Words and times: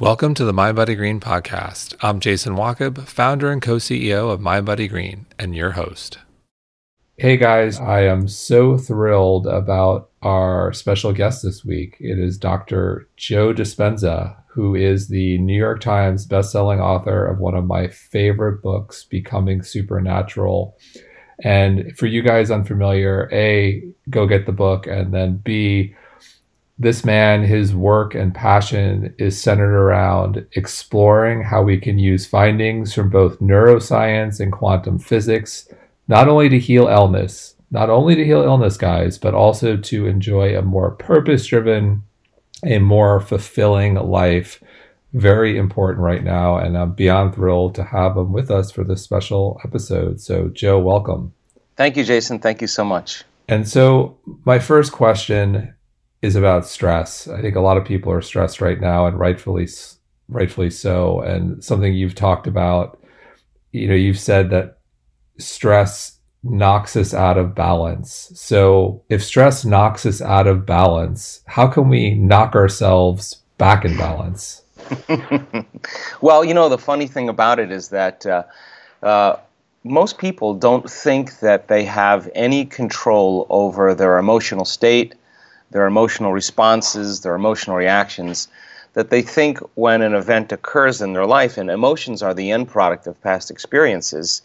Welcome 0.00 0.34
to 0.34 0.44
the 0.44 0.52
Mind 0.52 0.76
Green 0.76 1.18
podcast. 1.18 1.96
I'm 2.00 2.20
Jason 2.20 2.54
Wachob, 2.54 3.08
founder 3.08 3.50
and 3.50 3.60
co 3.60 3.78
CEO 3.78 4.30
of 4.30 4.40
Mind 4.40 4.66
Green, 4.90 5.26
and 5.40 5.56
your 5.56 5.72
host. 5.72 6.18
Hey 7.16 7.36
guys, 7.36 7.80
I 7.80 8.02
am 8.02 8.28
so 8.28 8.78
thrilled 8.78 9.48
about 9.48 10.10
our 10.22 10.72
special 10.72 11.12
guest 11.12 11.42
this 11.42 11.64
week. 11.64 11.96
It 11.98 12.16
is 12.16 12.38
Dr. 12.38 13.08
Joe 13.16 13.52
Dispenza, 13.52 14.36
who 14.46 14.76
is 14.76 15.08
the 15.08 15.36
New 15.38 15.58
York 15.58 15.80
Times 15.80 16.28
bestselling 16.28 16.78
author 16.78 17.26
of 17.26 17.40
one 17.40 17.56
of 17.56 17.64
my 17.64 17.88
favorite 17.88 18.62
books, 18.62 19.02
Becoming 19.02 19.64
Supernatural. 19.64 20.78
And 21.42 21.98
for 21.98 22.06
you 22.06 22.22
guys 22.22 22.52
unfamiliar, 22.52 23.28
A, 23.32 23.82
go 24.10 24.28
get 24.28 24.46
the 24.46 24.52
book, 24.52 24.86
and 24.86 25.12
then 25.12 25.38
B, 25.38 25.96
this 26.78 27.04
man, 27.04 27.42
his 27.42 27.74
work 27.74 28.14
and 28.14 28.32
passion 28.32 29.12
is 29.18 29.40
centered 29.40 29.74
around 29.74 30.46
exploring 30.52 31.42
how 31.42 31.62
we 31.62 31.78
can 31.78 31.98
use 31.98 32.24
findings 32.24 32.94
from 32.94 33.10
both 33.10 33.40
neuroscience 33.40 34.38
and 34.38 34.52
quantum 34.52 34.98
physics, 34.98 35.68
not 36.06 36.28
only 36.28 36.48
to 36.48 36.58
heal 36.58 36.86
illness, 36.86 37.56
not 37.72 37.90
only 37.90 38.14
to 38.14 38.24
heal 38.24 38.42
illness, 38.42 38.76
guys, 38.76 39.18
but 39.18 39.34
also 39.34 39.76
to 39.76 40.06
enjoy 40.06 40.56
a 40.56 40.62
more 40.62 40.92
purpose 40.92 41.46
driven, 41.46 42.02
a 42.64 42.78
more 42.78 43.20
fulfilling 43.20 43.94
life. 43.94 44.62
Very 45.14 45.58
important 45.58 46.04
right 46.04 46.22
now. 46.22 46.58
And 46.58 46.78
I'm 46.78 46.92
beyond 46.92 47.34
thrilled 47.34 47.74
to 47.74 47.84
have 47.84 48.16
him 48.16 48.32
with 48.32 48.50
us 48.50 48.70
for 48.70 48.84
this 48.84 49.02
special 49.02 49.60
episode. 49.64 50.20
So, 50.20 50.48
Joe, 50.48 50.78
welcome. 50.78 51.32
Thank 51.76 51.96
you, 51.96 52.04
Jason. 52.04 52.38
Thank 52.38 52.60
you 52.60 52.66
so 52.68 52.84
much. 52.84 53.24
And 53.48 53.66
so, 53.66 54.18
my 54.44 54.58
first 54.58 54.92
question 54.92 55.74
is 56.22 56.36
about 56.36 56.66
stress. 56.66 57.28
I 57.28 57.40
think 57.40 57.56
a 57.56 57.60
lot 57.60 57.76
of 57.76 57.84
people 57.84 58.12
are 58.12 58.22
stressed 58.22 58.60
right 58.60 58.80
now, 58.80 59.06
and 59.06 59.18
rightfully, 59.18 59.68
rightfully 60.28 60.70
so. 60.70 61.20
And 61.20 61.62
something 61.62 61.94
you've 61.94 62.14
talked 62.14 62.46
about, 62.46 63.00
you 63.72 63.88
know, 63.88 63.94
you've 63.94 64.18
said 64.18 64.50
that 64.50 64.78
stress 65.38 66.18
knocks 66.42 66.96
us 66.96 67.14
out 67.14 67.38
of 67.38 67.54
balance. 67.54 68.32
So, 68.34 69.02
if 69.08 69.22
stress 69.22 69.64
knocks 69.64 70.06
us 70.06 70.20
out 70.20 70.46
of 70.46 70.66
balance, 70.66 71.40
how 71.46 71.66
can 71.66 71.88
we 71.88 72.14
knock 72.14 72.54
ourselves 72.54 73.42
back 73.58 73.84
in 73.84 73.96
balance? 73.96 74.62
well, 76.20 76.44
you 76.44 76.54
know, 76.54 76.68
the 76.68 76.78
funny 76.78 77.06
thing 77.06 77.28
about 77.28 77.58
it 77.58 77.70
is 77.70 77.88
that. 77.88 78.26
Uh, 78.26 78.42
uh, 79.02 79.36
most 79.84 80.18
people 80.18 80.54
don't 80.54 80.90
think 80.90 81.38
that 81.40 81.68
they 81.68 81.84
have 81.84 82.28
any 82.34 82.64
control 82.64 83.46
over 83.48 83.94
their 83.94 84.18
emotional 84.18 84.64
state, 84.64 85.14
their 85.70 85.86
emotional 85.86 86.32
responses, 86.32 87.20
their 87.20 87.34
emotional 87.34 87.76
reactions, 87.76 88.48
that 88.94 89.10
they 89.10 89.22
think 89.22 89.58
when 89.74 90.02
an 90.02 90.14
event 90.14 90.50
occurs 90.52 91.00
in 91.00 91.12
their 91.12 91.26
life, 91.26 91.58
and 91.58 91.70
emotions 91.70 92.22
are 92.22 92.34
the 92.34 92.50
end 92.50 92.68
product 92.68 93.06
of 93.06 93.20
past 93.22 93.50
experiences, 93.50 94.42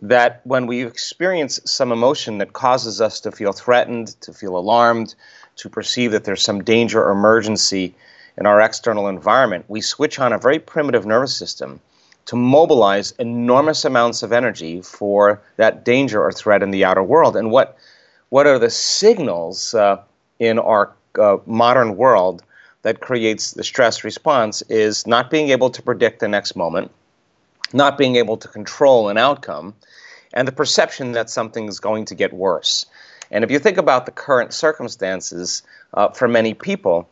that 0.00 0.40
when 0.44 0.66
we 0.66 0.84
experience 0.84 1.60
some 1.64 1.92
emotion 1.92 2.38
that 2.38 2.52
causes 2.52 3.00
us 3.00 3.20
to 3.20 3.30
feel 3.30 3.52
threatened, 3.52 4.08
to 4.20 4.32
feel 4.32 4.56
alarmed, 4.56 5.14
to 5.56 5.68
perceive 5.68 6.10
that 6.12 6.24
there's 6.24 6.42
some 6.42 6.64
danger 6.64 7.02
or 7.02 7.12
emergency 7.12 7.94
in 8.36 8.46
our 8.46 8.60
external 8.60 9.06
environment, 9.06 9.64
we 9.68 9.80
switch 9.80 10.18
on 10.18 10.32
a 10.32 10.38
very 10.38 10.58
primitive 10.58 11.06
nervous 11.06 11.36
system 11.36 11.80
to 12.26 12.36
mobilize 12.36 13.12
enormous 13.18 13.84
amounts 13.84 14.22
of 14.22 14.32
energy 14.32 14.80
for 14.80 15.40
that 15.56 15.84
danger 15.84 16.20
or 16.20 16.32
threat 16.32 16.62
in 16.62 16.70
the 16.70 16.84
outer 16.84 17.02
world. 17.02 17.36
And 17.36 17.50
what 17.50 17.76
what 18.30 18.46
are 18.46 18.58
the 18.58 18.70
signals 18.70 19.74
uh, 19.74 20.00
in 20.46 20.58
our 20.58 20.92
uh, 21.18 21.38
modern 21.46 21.96
world 21.96 22.42
that 22.82 23.00
creates 23.00 23.52
the 23.52 23.64
stress 23.64 24.04
response 24.04 24.62
is 24.68 25.06
not 25.06 25.30
being 25.30 25.50
able 25.50 25.70
to 25.70 25.82
predict 25.82 26.20
the 26.20 26.28
next 26.28 26.54
moment, 26.54 26.90
not 27.72 27.96
being 27.96 28.16
able 28.16 28.36
to 28.36 28.48
control 28.48 29.08
an 29.08 29.16
outcome, 29.16 29.74
and 30.34 30.46
the 30.46 30.52
perception 30.52 31.12
that 31.12 31.30
something 31.30 31.66
is 31.68 31.80
going 31.80 32.04
to 32.04 32.14
get 32.14 32.32
worse. 32.32 32.86
And 33.30 33.42
if 33.42 33.50
you 33.50 33.58
think 33.58 33.78
about 33.78 34.06
the 34.06 34.12
current 34.12 34.52
circumstances 34.52 35.62
uh, 35.94 36.08
for 36.10 36.28
many 36.28 36.54
people, 36.54 37.08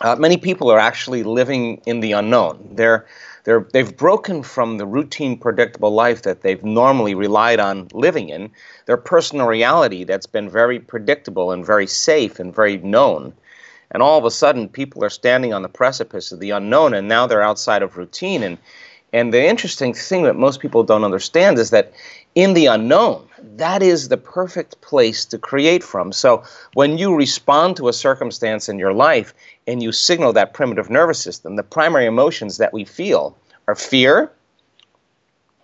uh, 0.00 0.16
many 0.16 0.36
people 0.36 0.70
are 0.70 0.78
actually 0.78 1.22
living 1.22 1.80
in 1.86 2.00
the 2.00 2.12
unknown. 2.12 2.68
They're 2.72 3.06
they're, 3.44 3.66
they've 3.72 3.96
broken 3.96 4.42
from 4.42 4.78
the 4.78 4.86
routine, 4.86 5.38
predictable 5.38 5.90
life 5.90 6.22
that 6.22 6.42
they've 6.42 6.62
normally 6.62 7.14
relied 7.14 7.58
on 7.58 7.88
living 7.92 8.28
in, 8.28 8.50
their 8.86 8.96
personal 8.96 9.46
reality 9.46 10.04
that's 10.04 10.26
been 10.26 10.48
very 10.48 10.78
predictable 10.78 11.50
and 11.50 11.66
very 11.66 11.86
safe 11.86 12.38
and 12.38 12.54
very 12.54 12.78
known. 12.78 13.32
And 13.90 14.02
all 14.02 14.18
of 14.18 14.24
a 14.24 14.30
sudden, 14.30 14.68
people 14.68 15.04
are 15.04 15.10
standing 15.10 15.52
on 15.52 15.62
the 15.62 15.68
precipice 15.68 16.32
of 16.32 16.40
the 16.40 16.50
unknown, 16.50 16.94
and 16.94 17.08
now 17.08 17.26
they're 17.26 17.42
outside 17.42 17.82
of 17.82 17.96
routine. 17.96 18.42
And, 18.42 18.58
and 19.12 19.34
the 19.34 19.44
interesting 19.44 19.92
thing 19.92 20.22
that 20.22 20.36
most 20.36 20.60
people 20.60 20.82
don't 20.82 21.04
understand 21.04 21.58
is 21.58 21.70
that 21.70 21.92
in 22.34 22.54
the 22.54 22.66
unknown, 22.66 23.28
that 23.56 23.82
is 23.82 24.08
the 24.08 24.16
perfect 24.16 24.80
place 24.80 25.26
to 25.26 25.36
create 25.36 25.84
from. 25.84 26.12
So 26.12 26.44
when 26.72 26.96
you 26.96 27.14
respond 27.14 27.76
to 27.76 27.88
a 27.88 27.92
circumstance 27.92 28.68
in 28.68 28.78
your 28.78 28.94
life 28.94 29.34
and 29.66 29.82
you 29.82 29.92
signal 29.92 30.32
that 30.32 30.54
primitive 30.54 30.90
nervous 30.90 31.20
system, 31.20 31.56
the 31.56 31.62
primary 31.62 32.06
emotions 32.06 32.58
that 32.58 32.72
we 32.72 32.84
feel 32.84 33.36
are 33.68 33.74
fear, 33.74 34.32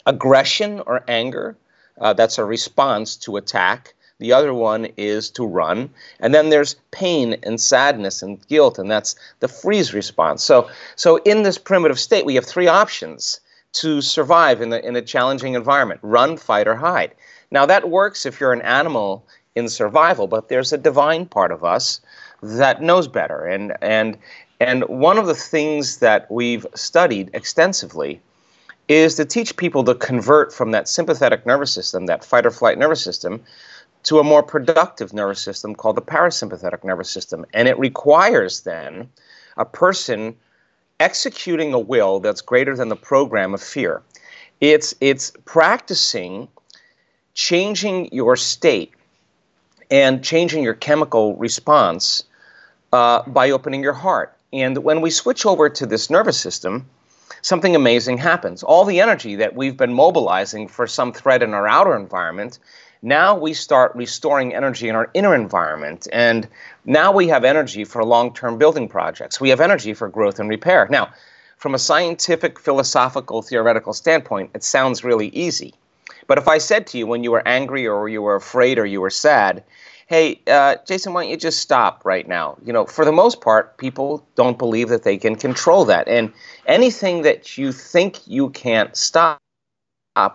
aggression 0.07 0.81
or 0.87 1.05
anger. 1.09 1.57
Uh, 2.01 2.13
that's 2.13 2.39
a 2.39 2.45
response 2.45 3.17
to 3.17 3.37
attack. 3.37 3.95
The 4.21 4.33
other 4.33 4.53
one 4.53 4.89
is 4.97 5.31
to 5.31 5.45
run. 5.45 5.91
And 6.21 6.35
then 6.35 6.51
there's 6.51 6.75
pain 6.91 7.37
and 7.43 7.61
sadness 7.61 8.23
and 8.23 8.45
guilt, 8.49 8.79
and 8.79 8.91
that's 8.91 9.15
the 9.41 9.49
freeze 9.49 9.95
response. 9.95 10.43
So, 10.43 10.69
so 10.97 11.17
in 11.19 11.43
this 11.43 11.59
primitive 11.59 12.01
state, 12.01 12.25
we 12.25 12.35
have 12.35 12.45
three 12.45 12.67
options 12.67 13.41
to 13.75 14.01
survive 14.01 14.61
in, 14.61 14.71
the, 14.71 14.85
in 14.85 14.97
a 14.97 15.03
challenging 15.03 15.55
environment 15.55 16.01
run, 16.03 16.37
fight, 16.37 16.67
or 16.67 16.75
hide. 16.75 17.15
Now, 17.51 17.67
that 17.67 17.91
works 17.91 18.27
if 18.27 18.41
you're 18.41 18.53
an 18.53 18.63
animal 18.63 19.25
in 19.55 19.69
survival, 19.69 20.27
but 20.27 20.49
there's 20.49 20.73
a 20.73 20.79
divine 20.79 21.27
part 21.27 21.53
of 21.53 21.65
us 21.65 22.01
that 22.43 22.83
knows 22.83 23.09
better. 23.09 23.45
And, 23.45 23.77
and, 23.83 24.17
and 24.61 24.85
one 24.85 25.19
of 25.19 25.27
the 25.27 25.35
things 25.35 25.99
that 25.99 26.31
we've 26.31 26.67
studied 26.75 27.31
extensively 27.35 28.21
is 28.89 29.17
to 29.17 29.25
teach 29.25 29.57
people 29.57 29.85
to 29.85 29.95
convert 29.95 30.53
from 30.53 30.71
that 30.71 30.89
sympathetic 30.89 31.45
nervous 31.45 31.73
system, 31.73 32.07
that 32.07 32.25
fight 32.25 32.47
or 32.47 32.51
flight 32.51 32.79
nervous 32.79 33.03
system, 33.03 33.43
to 34.05 34.19
a 34.19 34.25
more 34.25 34.43
productive 34.43 35.13
nervous 35.13 35.41
system 35.41 35.75
called 35.75 35.97
the 35.97 36.03
parasympathetic 36.03 36.85
nervous 36.85 37.11
system. 37.11 37.45
And 37.53 37.69
it 37.69 37.79
requires 37.79 38.63
then 38.63 39.11
a 39.57 39.65
person 39.65 40.35
executing 41.01 41.75
a 41.75 41.79
will 41.79 42.21
that's 42.21 42.41
greater 42.41 42.75
than 42.75 42.89
the 42.89 42.97
program 42.97 43.55
of 43.55 43.63
fear. 43.63 44.03
It's, 44.61 44.95
it's 45.01 45.33
practicing 45.45 46.49
changing 47.35 48.13
your 48.13 48.35
state 48.35 48.93
and 49.91 50.23
changing 50.23 50.63
your 50.63 50.75
chemical 50.75 51.37
response 51.37 52.25
uh, 52.93 53.23
by 53.27 53.51
opening 53.51 53.83
your 53.83 53.93
heart. 53.93 54.37
And 54.53 54.79
when 54.79 55.01
we 55.01 55.11
switch 55.11 55.45
over 55.45 55.69
to 55.69 55.87
this 55.87 56.09
nervous 56.11 56.39
system, 56.39 56.89
something 57.43 57.77
amazing 57.77 58.19
happens. 58.19 58.63
All 58.63 58.85
the 58.85 59.01
energy 59.01 59.37
that 59.37 59.55
we've 59.55 59.77
been 59.77 59.93
mobilizing 59.93 60.69
for 60.69 60.87
some 60.87 61.13
threat 61.13 61.43
in 61.43 61.55
our 61.55 61.67
outer 61.67 61.95
environment, 61.97 62.59
now 63.03 63.37
we 63.39 63.55
start 63.55 63.95
restoring 63.95 64.55
energy 64.55 64.89
in 64.89 64.95
our 64.95 65.11
inner 65.15 65.35
environment. 65.35 66.09
And 66.13 66.49
now 66.85 67.13
we 67.13 67.29
have 67.29 67.45
energy 67.45 67.85
for 67.85 68.05
long 68.05 68.35
term 68.35 68.59
building 68.59 68.89
projects. 68.89 69.41
We 69.41 69.51
have 69.51 69.61
energy 69.61 69.95
for 69.95 70.09
growth 70.09 70.39
and 70.41 70.49
repair. 70.49 70.89
Now, 70.91 71.13
from 71.57 71.75
a 71.75 71.79
scientific, 71.79 72.59
philosophical, 72.59 73.43
theoretical 73.43 73.93
standpoint, 73.93 74.51
it 74.55 74.63
sounds 74.65 75.05
really 75.05 75.29
easy. 75.29 75.75
But 76.27 76.39
if 76.39 76.49
I 76.49 76.59
said 76.59 76.87
to 76.89 76.99
you 76.99 77.07
when 77.07 77.25
you 77.25 77.31
were 77.31 77.47
angry 77.47 77.87
or 77.87 78.09
you 78.09 78.23
were 78.23 78.37
afraid 78.37 78.79
or 78.79 78.87
you 78.87 79.01
were 79.01 79.11
sad, 79.11 79.65
hey, 80.07 80.41
uh, 80.47 80.77
Jason, 80.87 81.13
why 81.13 81.23
don't 81.23 81.31
you 81.31 81.37
just 81.37 81.61
stop 81.61 82.05
right 82.05 82.27
now? 82.27 82.57
You 82.65 82.73
know, 82.73 82.87
for 82.87 83.05
the 83.05 83.13
most 83.13 83.41
part, 83.41 83.77
people 83.77 84.27
don't 84.35 84.59
believe 84.59 84.89
that 84.89 85.03
they 85.03 85.19
can 85.19 85.37
control 85.37 85.85
that. 85.85 86.09
And 86.09 86.33
anything 86.67 87.23
that 87.23 87.59
you 87.59 87.73
think 87.73 88.27
you 88.27 88.51
can't 88.51 88.97
stop 88.97 89.39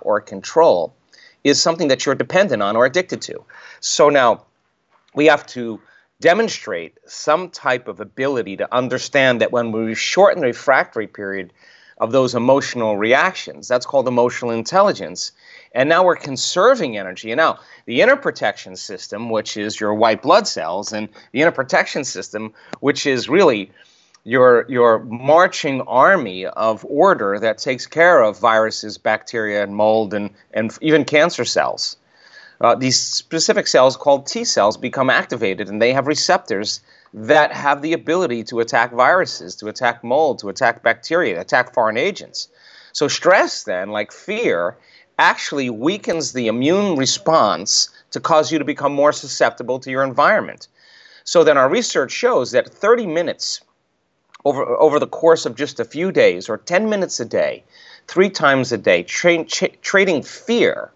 or 0.02 0.22
control 0.22 0.96
is 1.44 1.62
something 1.62 1.88
that 1.90 2.06
you're 2.06 2.16
dependent 2.16 2.62
on 2.62 2.76
or 2.76 2.86
addicted 2.86 3.22
to. 3.24 3.44
So 3.80 4.10
now 4.10 4.46
we 5.16 5.26
have 5.26 5.46
to 5.48 5.82
demonstrate 6.22 6.98
some 7.06 7.50
type 7.50 7.88
of 7.88 8.00
ability 8.00 8.56
to 8.58 8.74
understand 8.74 9.42
that 9.42 9.52
when 9.52 9.72
we 9.72 9.96
shorten 9.96 10.42
the 10.42 10.48
refractory 10.48 11.08
period 11.08 11.52
of 11.98 12.12
those 12.12 12.34
emotional 12.34 12.98
reactions, 12.98 13.68
that's 13.68 13.86
called 13.86 14.08
emotional 14.08 14.52
intelligence, 14.52 15.32
and 15.74 15.90
now 15.90 16.04
we're 16.04 16.16
conserving 16.16 16.98
energy. 16.98 17.32
And 17.32 17.38
now 17.38 17.60
the 17.86 18.02
inner 18.02 18.16
protection 18.16 18.76
system, 18.76 19.30
which 19.30 19.58
is 19.58 19.80
your 19.80 19.94
white 19.94 20.22
blood 20.22 20.48
cells, 20.48 20.94
and 20.94 21.10
the 21.32 21.42
inner 21.42 21.52
protection 21.52 22.04
system, 22.04 22.54
which 22.80 23.06
is 23.06 23.28
really 23.30 23.72
your 24.26 24.66
your 24.70 25.00
marching 25.00 25.82
army 25.82 26.46
of 26.46 26.86
order 26.86 27.40
that 27.40 27.58
takes 27.58 27.86
care 27.88 28.22
of 28.22 28.40
viruses, 28.40 28.98
bacteria, 28.98 29.64
and 29.64 29.76
mold, 29.76 30.14
and 30.14 30.30
and 30.54 30.78
even 30.82 31.04
cancer 31.06 31.46
cells. 31.46 31.98
uh, 32.62 32.76
these 32.76 33.00
specific 33.00 33.68
cells 33.68 33.98
called 33.98 34.26
T 34.26 34.46
cells 34.46 34.78
become 34.78 35.10
activated 35.10 35.70
and 35.70 35.82
they 35.82 35.94
have 35.94 36.08
receptors 36.08 36.80
that 37.14 37.52
have 37.52 37.82
the 37.82 37.94
ability 37.94 38.44
to 38.46 38.60
attack 38.60 38.92
viruses, 38.92 39.56
to 39.56 39.68
attack 39.68 40.04
mold, 40.04 40.40
to 40.40 40.50
attack 40.50 40.82
bacteria, 40.82 41.36
to 41.36 41.42
attack 41.42 41.74
foreign 41.74 41.98
agents. 41.98 42.48
So, 42.94 43.08
stress, 43.08 43.64
then, 43.64 43.90
like 43.90 44.12
fear, 44.12 44.78
actually 45.20 45.70
weakens 45.70 46.34
the 46.34 46.48
immune 46.48 46.96
response 46.96 47.90
to 48.12 48.20
cause 48.20 48.52
you 48.52 48.60
to 48.60 48.66
become 48.66 48.94
more 48.94 49.12
susceptible 49.12 49.80
to 49.80 49.92
your 49.92 50.04
environment. 50.04 50.68
So, 51.24 51.44
then 51.44 51.58
our 51.58 51.70
research 51.70 52.12
shows 52.12 52.52
that 52.52 52.70
30 52.70 53.06
minutes 53.08 53.62
over, 54.46 54.66
over 54.66 55.00
the 55.00 55.08
course 55.08 55.46
of 55.46 55.56
just 55.56 55.80
a 55.80 55.86
few 55.86 56.12
days, 56.12 56.50
or 56.50 56.58
10 56.58 56.90
minutes 56.90 57.20
a 57.20 57.26
day, 57.26 57.64
three 58.08 58.30
times 58.30 58.72
a 58.72 58.78
day, 58.78 59.04
tra- 59.04 59.46
tra- 59.46 59.76
trading 59.82 60.22
fear 60.22 60.92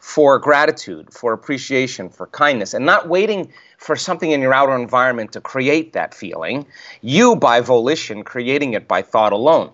for 0.00 0.38
gratitude, 0.38 1.12
for 1.12 1.32
appreciation, 1.32 2.08
for 2.08 2.26
kindness, 2.28 2.74
and 2.74 2.84
not 2.84 3.08
waiting 3.08 3.52
for 3.78 3.94
something 3.96 4.30
in 4.30 4.40
your 4.40 4.54
outer 4.54 4.74
environment 4.74 5.32
to 5.32 5.40
create 5.40 5.92
that 5.92 6.14
feeling, 6.14 6.66
you 7.02 7.36
by 7.36 7.60
volition 7.60 8.24
creating 8.24 8.72
it 8.72 8.88
by 8.88 9.02
thought 9.02 9.32
alone. 9.32 9.70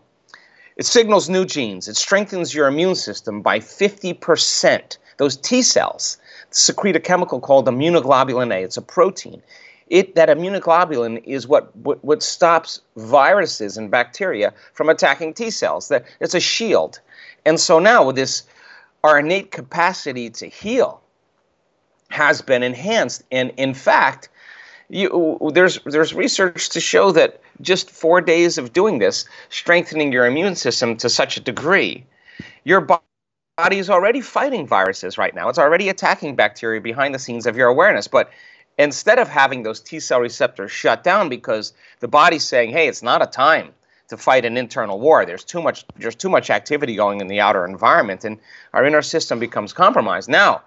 It 0.76 0.84
signals 0.84 1.28
new 1.28 1.44
genes. 1.46 1.88
It 1.88 1.96
strengthens 1.96 2.54
your 2.54 2.68
immune 2.68 2.94
system 2.94 3.40
by 3.40 3.60
50%. 3.60 4.98
Those 5.16 5.36
T 5.36 5.62
cells 5.62 6.18
secrete 6.50 6.96
a 6.96 7.00
chemical 7.00 7.40
called 7.40 7.66
immunoglobulin 7.66 8.52
A. 8.54 8.62
It's 8.62 8.76
a 8.76 8.82
protein. 8.82 9.42
It, 9.88 10.14
that 10.16 10.28
immunoglobulin 10.28 11.22
is 11.24 11.46
what, 11.48 11.74
what, 11.76 12.04
what 12.04 12.22
stops 12.22 12.80
viruses 12.96 13.76
and 13.76 13.90
bacteria 13.90 14.52
from 14.74 14.88
attacking 14.88 15.32
T 15.32 15.50
cells. 15.50 15.88
That 15.88 16.04
it's 16.20 16.34
a 16.34 16.40
shield. 16.40 17.00
And 17.46 17.58
so 17.58 17.78
now 17.78 18.04
with 18.04 18.16
this 18.16 18.42
our 19.02 19.20
innate 19.20 19.52
capacity 19.52 20.28
to 20.30 20.46
heal 20.46 21.00
has 22.10 22.42
been 22.42 22.62
enhanced. 22.62 23.22
And 23.30 23.52
in 23.56 23.72
fact, 23.72 24.28
you, 24.88 25.38
there's 25.52 25.78
there's 25.84 26.14
research 26.14 26.68
to 26.70 26.80
show 26.80 27.10
that 27.12 27.40
just 27.60 27.90
four 27.90 28.20
days 28.20 28.58
of 28.58 28.72
doing 28.72 28.98
this, 28.98 29.24
strengthening 29.48 30.12
your 30.12 30.26
immune 30.26 30.54
system 30.54 30.96
to 30.98 31.08
such 31.08 31.36
a 31.36 31.40
degree, 31.40 32.04
your 32.64 32.80
body 32.80 33.78
is 33.78 33.90
already 33.90 34.20
fighting 34.20 34.66
viruses 34.66 35.18
right 35.18 35.34
now. 35.34 35.48
It's 35.48 35.58
already 35.58 35.88
attacking 35.88 36.36
bacteria 36.36 36.80
behind 36.80 37.14
the 37.14 37.18
scenes 37.18 37.46
of 37.46 37.56
your 37.56 37.68
awareness. 37.68 38.06
But 38.06 38.30
instead 38.78 39.18
of 39.18 39.28
having 39.28 39.62
those 39.62 39.80
T 39.80 39.98
cell 39.98 40.20
receptors 40.20 40.70
shut 40.70 41.02
down 41.02 41.28
because 41.28 41.72
the 42.00 42.08
body's 42.08 42.44
saying, 42.44 42.70
"Hey, 42.70 42.86
it's 42.86 43.02
not 43.02 43.22
a 43.22 43.26
time 43.26 43.72
to 44.08 44.16
fight 44.16 44.44
an 44.44 44.56
internal 44.56 45.00
war. 45.00 45.26
There's 45.26 45.44
too 45.44 45.62
much 45.62 45.84
there's 45.96 46.14
too 46.14 46.28
much 46.28 46.50
activity 46.50 46.94
going 46.94 47.20
in 47.20 47.26
the 47.26 47.40
outer 47.40 47.66
environment 47.66 48.24
and 48.24 48.38
our 48.72 48.84
inner 48.84 49.02
system 49.02 49.38
becomes 49.38 49.72
compromised. 49.72 50.28
Now, 50.28 50.62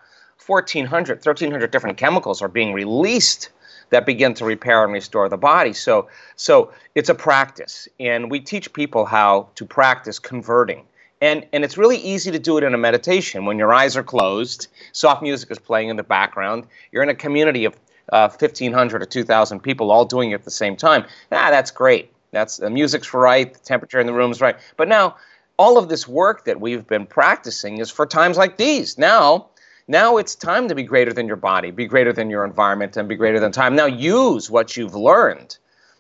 1400 0.45 1.25
1300 1.25 1.71
different 1.71 1.97
chemicals 1.97 2.41
are 2.41 2.47
being 2.47 2.73
released 2.73 3.49
that 3.89 4.05
begin 4.05 4.33
to 4.35 4.45
repair 4.45 4.83
and 4.83 4.93
restore 4.93 5.29
the 5.29 5.37
body. 5.37 5.73
So 5.73 6.07
so 6.35 6.71
it's 6.95 7.09
a 7.09 7.15
practice 7.15 7.87
and 7.99 8.29
we 8.31 8.39
teach 8.39 8.71
people 8.73 9.05
how 9.05 9.49
to 9.55 9.65
practice 9.65 10.19
converting. 10.19 10.85
And, 11.21 11.45
and 11.51 11.65
it's 11.65 11.77
really 11.77 11.97
easy 11.97 12.31
to 12.31 12.39
do 12.39 12.57
it 12.57 12.63
in 12.63 12.73
a 12.73 12.77
meditation 12.77 13.45
when 13.45 13.57
your 13.57 13.73
eyes 13.73 13.97
are 13.97 14.03
closed, 14.03 14.67
soft 14.93 15.21
music 15.21 15.51
is 15.51 15.59
playing 15.59 15.89
in 15.89 15.97
the 15.97 16.03
background, 16.03 16.65
you're 16.91 17.03
in 17.03 17.09
a 17.09 17.15
community 17.15 17.65
of 17.65 17.75
uh, 18.11 18.29
1,500 18.29 19.01
or 19.01 19.05
2,000 19.05 19.59
people 19.59 19.91
all 19.91 20.05
doing 20.05 20.31
it 20.31 20.35
at 20.35 20.45
the 20.45 20.51
same 20.51 20.75
time. 20.75 21.03
Ah, 21.31 21.49
that's 21.51 21.71
great. 21.71 22.11
That's 22.31 22.57
the 22.57 22.69
music's 22.69 23.13
right, 23.13 23.51
the 23.53 23.59
temperature 23.59 23.99
in 23.99 24.07
the 24.07 24.13
room's 24.13 24.39
right. 24.39 24.55
But 24.77 24.87
now, 24.87 25.17
all 25.57 25.77
of 25.77 25.89
this 25.89 26.07
work 26.07 26.45
that 26.45 26.61
we've 26.61 26.87
been 26.87 27.05
practicing 27.05 27.79
is 27.79 27.91
for 27.91 28.05
times 28.05 28.37
like 28.37 28.57
these. 28.57 28.97
Now, 28.97 29.47
now 29.89 30.17
it's 30.17 30.35
time 30.35 30.67
to 30.67 30.75
be 30.75 30.83
greater 30.83 31.11
than 31.11 31.27
your 31.27 31.35
body, 31.35 31.71
be 31.71 31.87
greater 31.87 32.13
than 32.13 32.29
your 32.29 32.45
environment, 32.45 32.95
and 32.95 33.09
be 33.09 33.15
greater 33.15 33.39
than 33.39 33.51
time. 33.51 33.75
Now 33.75 33.87
use 33.87 34.49
what 34.49 34.77
you've 34.77 34.93
learned 34.93 35.57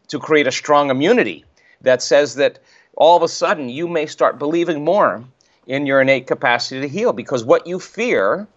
to 0.09 0.19
create 0.19 0.45
a 0.45 0.51
strong 0.51 0.91
immunity 0.91 1.43
that 1.81 2.03
says 2.03 2.35
that 2.35 2.59
all 2.95 3.17
of 3.17 3.23
a 3.23 3.27
sudden 3.27 3.67
you 3.67 3.87
may 3.87 4.05
start 4.05 4.37
believing 4.37 4.85
more 4.85 5.23
in 5.65 5.87
your 5.87 6.01
innate 6.01 6.27
capacity 6.27 6.81
to 6.81 6.87
heal 6.87 7.13
because 7.13 7.43
what 7.43 7.65
you 7.65 7.79
fear 7.79 8.47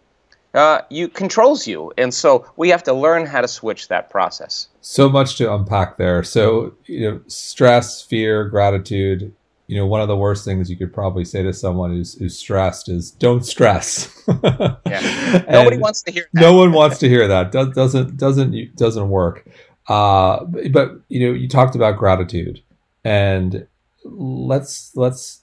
uh, 0.55 0.82
you 0.90 1.08
controls 1.08 1.67
you, 1.67 1.90
and 1.96 2.12
so 2.12 2.46
we 2.56 2.69
have 2.69 2.82
to 2.82 2.93
learn 2.93 3.25
how 3.25 3.40
to 3.40 3.49
switch 3.49 3.88
that 3.88 4.11
process. 4.11 4.69
So 4.82 5.08
much 5.08 5.37
to 5.37 5.50
unpack 5.50 5.96
there. 5.96 6.23
So 6.23 6.75
you 6.84 7.11
know, 7.11 7.20
stress, 7.26 8.02
fear, 8.02 8.44
gratitude. 8.44 9.32
You 9.73 9.79
know, 9.79 9.87
one 9.87 10.03
of 10.03 10.09
the 10.09 10.17
worst 10.19 10.45
things 10.45 10.69
you 10.69 10.77
could 10.77 10.93
probably 10.93 11.25
say 11.25 11.43
to 11.43 11.55
someone 11.55 11.93
who's, 11.93 12.13
who's 12.19 12.37
stressed 12.37 12.91
is 12.91 13.11
"Don't 13.11 13.43
stress." 13.43 14.23
yeah. 14.45 15.45
Nobody 15.49 15.79
wants 15.79 16.03
to 16.03 16.13
hear. 16.13 16.29
That. 16.35 16.43
No 16.43 16.55
one 16.55 16.73
wants 16.73 16.99
to 16.99 17.09
hear 17.09 17.27
that. 17.27 17.53
Does, 17.53 17.71
doesn't 17.75 18.19
doesn't 18.19 18.77
doesn't 18.77 19.09
work. 19.09 19.49
Uh, 19.89 20.45
but 20.45 21.01
you 21.09 21.27
know, 21.27 21.33
you 21.33 21.49
talked 21.49 21.75
about 21.75 21.97
gratitude, 21.97 22.63
and 23.03 23.67
let's 24.05 24.95
let's 24.95 25.41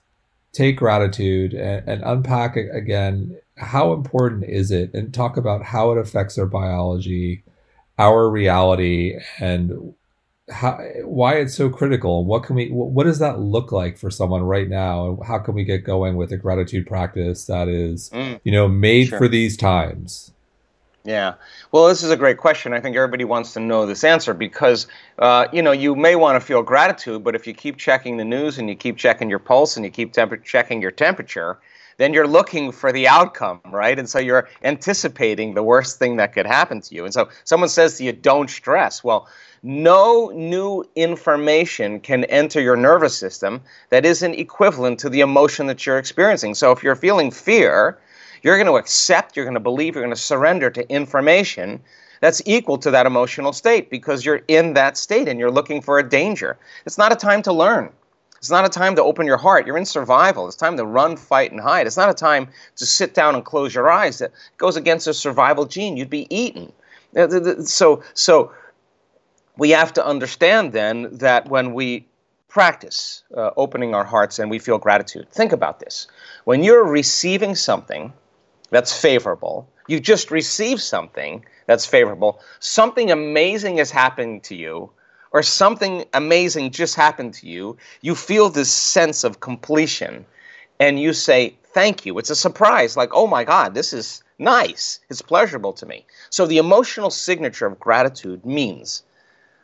take 0.54 0.78
gratitude 0.78 1.56
and, 1.56 1.90
and 1.90 2.04
unpack 2.04 2.56
it 2.56 2.70
again 2.72 3.36
how 3.58 3.94
important 3.94 4.44
is 4.44 4.70
it 4.70 4.94
and 4.94 5.12
talk 5.12 5.38
about 5.38 5.64
how 5.64 5.92
it 5.92 5.98
affects 5.98 6.38
our 6.38 6.46
biology 6.46 7.44
our 7.98 8.30
reality 8.30 9.20
and 9.40 9.94
how, 10.51 10.78
why 11.04 11.36
it's 11.36 11.54
so 11.54 11.69
critical 11.69 12.25
what 12.25 12.44
can 12.44 12.56
we 12.56 12.69
what 12.69 13.04
does 13.04 13.19
that 13.19 13.40
look 13.40 13.72
like 13.72 13.98
for 13.98 14.10
someone 14.10 14.42
right 14.42 14.69
now 14.69 15.07
and 15.07 15.25
how 15.25 15.38
can 15.38 15.54
we 15.54 15.63
get 15.63 15.84
going 15.84 16.16
with 16.16 16.31
a 16.31 16.38
gratitude 16.38 16.88
practice 16.88 17.46
that 17.46 17.68
is 17.68 18.10
mm, 18.10 18.40
you 18.44 18.51
know 18.51 18.68
made 18.68 19.07
sure. 19.07 19.18
for 19.18 19.28
these 19.28 19.56
times 19.56 20.31
yeah 21.06 21.34
well 21.72 21.88
this 21.88 22.04
is 22.04 22.12
a 22.12 22.18
great 22.18 22.38
question 22.38 22.74
i 22.74 22.80
think 22.80 22.96
everybody 22.96 23.24
wants 23.24 23.54
to 23.54 23.60
know 23.60 23.86
this 23.86 24.04
answer 24.04 24.34
because 24.34 24.88
uh, 25.19 25.48
you 25.54 25.62
know 25.62 25.72
you 25.72 25.96
may 25.96 26.16
want 26.16 26.36
to 26.36 26.46
feel 26.46 26.62
gratitude 26.62 27.24
but 27.24 27.36
if 27.36 27.46
you 27.46 27.54
keep 27.54 27.78
checking 27.78 28.18
the 28.18 28.25
news 28.25 28.57
and 28.57 28.69
you 28.69 28.75
keep 28.75 28.98
checking 28.98 29.30
your 29.30 29.40
pulse 29.40 29.78
and 29.78 29.86
you 29.86 29.92
keep 29.92 30.13
temp- 30.13 30.44
checking 30.44 30.81
your 30.81 30.92
temperature 30.92 31.60
then 32.00 32.13
you're 32.13 32.28
looking 32.28 32.72
for 32.72 32.94
the 32.94 33.07
outcome, 33.07 33.60
right? 33.72 34.00
And 34.00 34.10
so 34.10 34.19
you're 34.19 34.48
anticipating 34.63 35.54
the 35.54 35.62
worst 35.62 36.00
thing 36.00 36.16
that 36.16 36.31
could 36.31 36.46
happen 36.46 36.80
to 36.80 36.96
you. 36.96 37.04
And 37.04 37.13
so 37.13 37.28
someone 37.44 37.68
says 37.68 37.98
to 37.98 38.06
you, 38.06 38.13
don't 38.13 38.50
stress. 38.50 39.04
Well, 39.04 39.28
no 39.64 40.32
new 40.34 40.84
information 40.96 42.00
can 42.00 42.24
enter 42.26 42.62
your 42.62 42.76
nervous 42.76 43.18
system 43.18 43.62
that 43.90 44.06
isn't 44.06 44.34
equivalent 44.34 45.00
to 45.00 45.10
the 45.10 45.22
emotion 45.22 45.68
that 45.68 45.86
you're 45.86 45.98
experiencing. 45.98 46.56
So 46.56 46.72
if 46.72 46.84
you're 46.84 46.96
feeling 46.96 47.32
fear, 47.32 47.98
you're 48.42 48.58
going 48.58 48.68
to 48.68 48.78
accept, 48.78 49.36
you're 49.36 49.46
going 49.46 49.56
to 49.56 49.60
believe, 49.60 49.96
you're 49.96 50.04
going 50.04 50.16
to 50.16 50.22
surrender 50.22 50.70
to 50.70 50.90
information 50.90 51.82
that's 52.22 52.42
equal 52.46 52.78
to 52.80 52.92
that 52.92 53.06
emotional 53.06 53.54
state 53.54 53.90
because 53.90 54.26
you're 54.26 54.42
in 54.48 54.74
that 54.74 54.98
state 54.98 55.28
and 55.28 55.40
you're 55.40 55.52
looking 55.52 55.82
for 55.82 56.00
a 56.00 56.08
danger. 56.08 56.58
It's 56.86 56.98
not 56.98 57.12
a 57.12 57.16
time 57.16 57.42
to 57.44 57.54
learn. 57.54 57.90
It's 58.38 58.50
not 58.50 58.66
a 58.66 58.70
time 58.70 58.96
to 58.96 59.04
open 59.04 59.26
your 59.26 59.38
heart. 59.38 59.68
You're 59.68 59.78
in 59.78 59.86
survival. 59.86 60.48
It's 60.48 60.56
time 60.56 60.78
to 60.78 60.86
run, 60.86 61.18
fight, 61.18 61.51
and 61.51 61.60
hide. 61.60 61.88
It's 61.88 61.98
not 61.98 62.10
a 62.10 62.13
time 62.13 62.48
to 62.78 62.86
sit 62.86 63.13
down 63.13 63.36
and 63.36 63.44
close 63.44 63.75
your 63.75 63.89
eyes. 63.89 64.20
That 64.20 64.32
goes 64.58 64.78
against 64.78 65.08
a 65.08 65.13
survival 65.13 65.66
gene. 65.66 65.98
You'd 65.98 66.10
be 66.10 66.25
eaten. 66.34 66.72
Uh, 67.16 67.63
so, 67.63 68.01
so 68.13 68.54
we 69.60 69.72
have 69.72 69.94
to 69.94 70.06
understand 70.06 70.72
then 70.72 71.10
that 71.18 71.50
when 71.50 71.74
we 71.74 72.08
practice 72.48 73.24
uh, 73.36 73.51
opening 73.58 73.94
our 73.94 74.06
hearts 74.06 74.39
and 74.39 74.50
we 74.50 74.58
feel 74.58 74.78
gratitude, 74.78 75.30
think 75.30 75.51
about 75.51 75.80
this. 75.80 76.08
When 76.46 76.63
you're 76.63 76.86
receiving 76.86 77.56
something 77.56 78.13
that's 78.72 79.00
favorable, 79.00 79.70
you 79.88 80.00
just 80.00 80.32
received 80.32 80.82
something 80.82 81.46
that's 81.68 81.86
favorable, 81.86 82.42
something 82.60 83.12
amazing 83.12 83.80
is 83.80 83.92
happening 83.92 84.42
to 84.42 84.56
you 84.56 84.89
or 85.32 85.44
something 85.44 86.06
amazing 86.13 86.72
just 86.72 86.96
happened 86.96 87.34
to 87.36 87.48
you, 87.48 87.78
you 88.01 88.16
feel 88.16 88.50
this 88.50 88.72
sense 88.72 89.24
of 89.24 89.42
completion 89.42 90.25
and 90.80 91.00
you 91.00 91.13
say, 91.13 91.56
Thank 91.72 92.04
you. 92.04 92.18
It's 92.18 92.32
a 92.32 92.36
surprise, 92.36 92.98
like, 92.98 93.12
oh 93.13 93.28
my 93.28 93.44
God, 93.44 93.75
this 93.75 93.94
is 93.94 94.24
nice. 94.39 95.00
It's 95.10 95.22
pleasurable 95.22 95.74
to 95.74 95.86
me. 95.86 96.04
So 96.32 96.48
the 96.48 96.58
emotional 96.58 97.12
signature 97.12 97.68
of 97.68 97.80
gratitude 97.80 98.44
means 98.44 99.04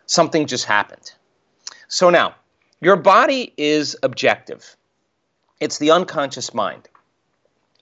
something 0.06 0.46
just 0.48 0.66
happened. 0.66 1.12
So 1.88 2.10
now, 2.10 2.36
your 2.82 2.96
body 2.96 3.54
is 3.58 3.96
objective, 4.04 4.76
it's 5.60 5.78
the 5.78 5.92
unconscious 5.92 6.54
mind. 6.54 6.90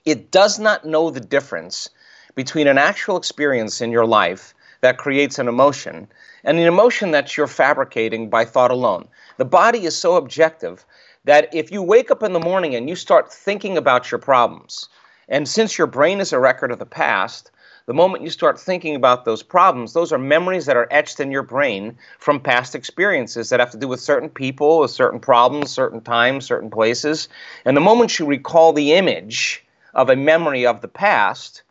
It 0.04 0.30
does 0.30 0.58
not 0.58 0.84
know 0.84 1.10
the 1.10 1.20
difference 1.20 1.88
between 2.34 2.66
an 2.66 2.78
actual 2.78 3.16
experience 3.16 3.80
in 3.80 3.90
your 3.90 4.06
life 4.06 4.54
that 4.80 4.98
creates 4.98 5.38
an 5.38 5.48
emotion 5.48 6.08
and 6.44 6.58
an 6.58 6.66
emotion 6.66 7.10
that 7.12 7.36
you're 7.36 7.46
fabricating 7.46 8.28
by 8.28 8.44
thought 8.44 8.70
alone. 8.70 9.08
The 9.38 9.44
body 9.44 9.86
is 9.86 9.96
so 9.96 10.16
objective 10.16 10.84
that 11.24 11.52
if 11.54 11.72
you 11.72 11.82
wake 11.82 12.10
up 12.10 12.22
in 12.22 12.34
the 12.34 12.40
morning 12.40 12.74
and 12.74 12.88
you 12.88 12.96
start 12.96 13.32
thinking 13.32 13.78
about 13.78 14.10
your 14.10 14.18
problems, 14.18 14.88
and 15.28 15.48
since 15.48 15.78
your 15.78 15.86
brain 15.86 16.20
is 16.20 16.32
a 16.32 16.38
record 16.38 16.70
of 16.70 16.78
the 16.78 16.86
past, 16.86 17.50
the 17.86 17.94
moment 17.94 18.24
you 18.24 18.30
start 18.30 18.58
thinking 18.58 18.94
about 18.94 19.24
those 19.24 19.42
problems, 19.42 19.92
those 19.92 20.12
are 20.12 20.18
memories 20.18 20.66
that 20.66 20.76
are 20.76 20.88
etched 20.90 21.20
in 21.20 21.30
your 21.30 21.42
brain 21.42 21.96
from 22.18 22.40
past 22.40 22.74
experiences 22.74 23.50
that 23.50 23.60
have 23.60 23.70
to 23.72 23.78
do 23.78 23.88
with 23.88 24.00
certain 24.00 24.30
people, 24.30 24.80
with 24.80 24.90
certain 24.90 25.20
problems, 25.20 25.70
certain 25.70 26.00
times, 26.00 26.46
certain 26.46 26.70
places. 26.70 27.28
And 27.64 27.76
the 27.76 27.82
moment 27.82 28.18
you 28.18 28.24
recall 28.24 28.72
the 28.72 28.94
image 28.94 29.64
of 29.92 30.08
a 30.08 30.16
memory 30.16 30.66
of 30.66 30.80
the 30.80 30.88
past, 30.88 31.62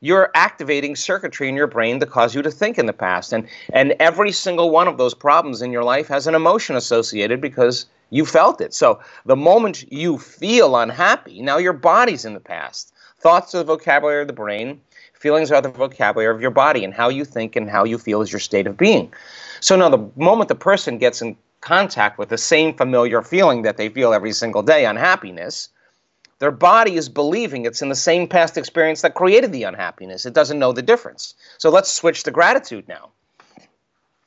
you're 0.00 0.30
activating 0.34 0.96
circuitry 0.96 1.48
in 1.48 1.56
your 1.56 1.66
brain 1.66 2.00
to 2.00 2.06
cause 2.06 2.34
you 2.34 2.40
to 2.42 2.50
think 2.50 2.78
in 2.78 2.86
the 2.86 2.92
past. 2.92 3.32
And, 3.32 3.46
and 3.72 3.94
every 4.00 4.32
single 4.32 4.70
one 4.70 4.88
of 4.88 4.96
those 4.96 5.14
problems 5.14 5.60
in 5.60 5.72
your 5.72 5.84
life 5.84 6.08
has 6.08 6.26
an 6.26 6.34
emotion 6.34 6.76
associated 6.76 7.40
because 7.40 7.86
you 8.10 8.24
felt 8.24 8.60
it. 8.60 8.72
So 8.72 9.00
the 9.26 9.36
moment 9.36 9.90
you 9.92 10.16
feel 10.16 10.76
unhappy, 10.76 11.42
now 11.42 11.58
your 11.58 11.74
body's 11.74 12.24
in 12.24 12.32
the 12.32 12.40
past. 12.40 12.94
Thoughts 13.18 13.54
are 13.54 13.58
the 13.58 13.64
vocabulary 13.64 14.22
of 14.22 14.28
the 14.28 14.32
brain, 14.32 14.80
feelings 15.18 15.50
are 15.50 15.60
the 15.60 15.68
vocabulary 15.68 16.34
of 16.34 16.40
your 16.40 16.50
body, 16.50 16.84
and 16.84 16.94
how 16.94 17.08
you 17.08 17.24
think 17.24 17.56
and 17.56 17.68
how 17.68 17.84
you 17.84 17.98
feel 17.98 18.22
is 18.22 18.32
your 18.32 18.40
state 18.40 18.66
of 18.66 18.76
being. 18.76 19.12
So 19.60 19.76
now 19.76 19.88
the 19.88 20.10
moment 20.16 20.48
the 20.48 20.54
person 20.54 20.98
gets 20.98 21.20
in 21.20 21.36
contact 21.60 22.18
with 22.18 22.28
the 22.28 22.38
same 22.38 22.74
familiar 22.74 23.22
feeling 23.22 23.62
that 23.62 23.76
they 23.76 23.88
feel 23.88 24.12
every 24.12 24.32
single 24.32 24.62
day, 24.62 24.84
unhappiness, 24.86 25.68
their 26.38 26.52
body 26.52 26.94
is 26.94 27.08
believing 27.08 27.64
it's 27.64 27.82
in 27.82 27.88
the 27.88 27.96
same 27.96 28.28
past 28.28 28.56
experience 28.56 29.02
that 29.02 29.14
created 29.14 29.50
the 29.50 29.64
unhappiness. 29.64 30.24
It 30.24 30.34
doesn't 30.34 30.58
know 30.58 30.72
the 30.72 30.82
difference. 30.82 31.34
So 31.58 31.68
let's 31.68 31.90
switch 31.90 32.22
to 32.22 32.30
gratitude 32.30 32.86
now. 32.86 33.10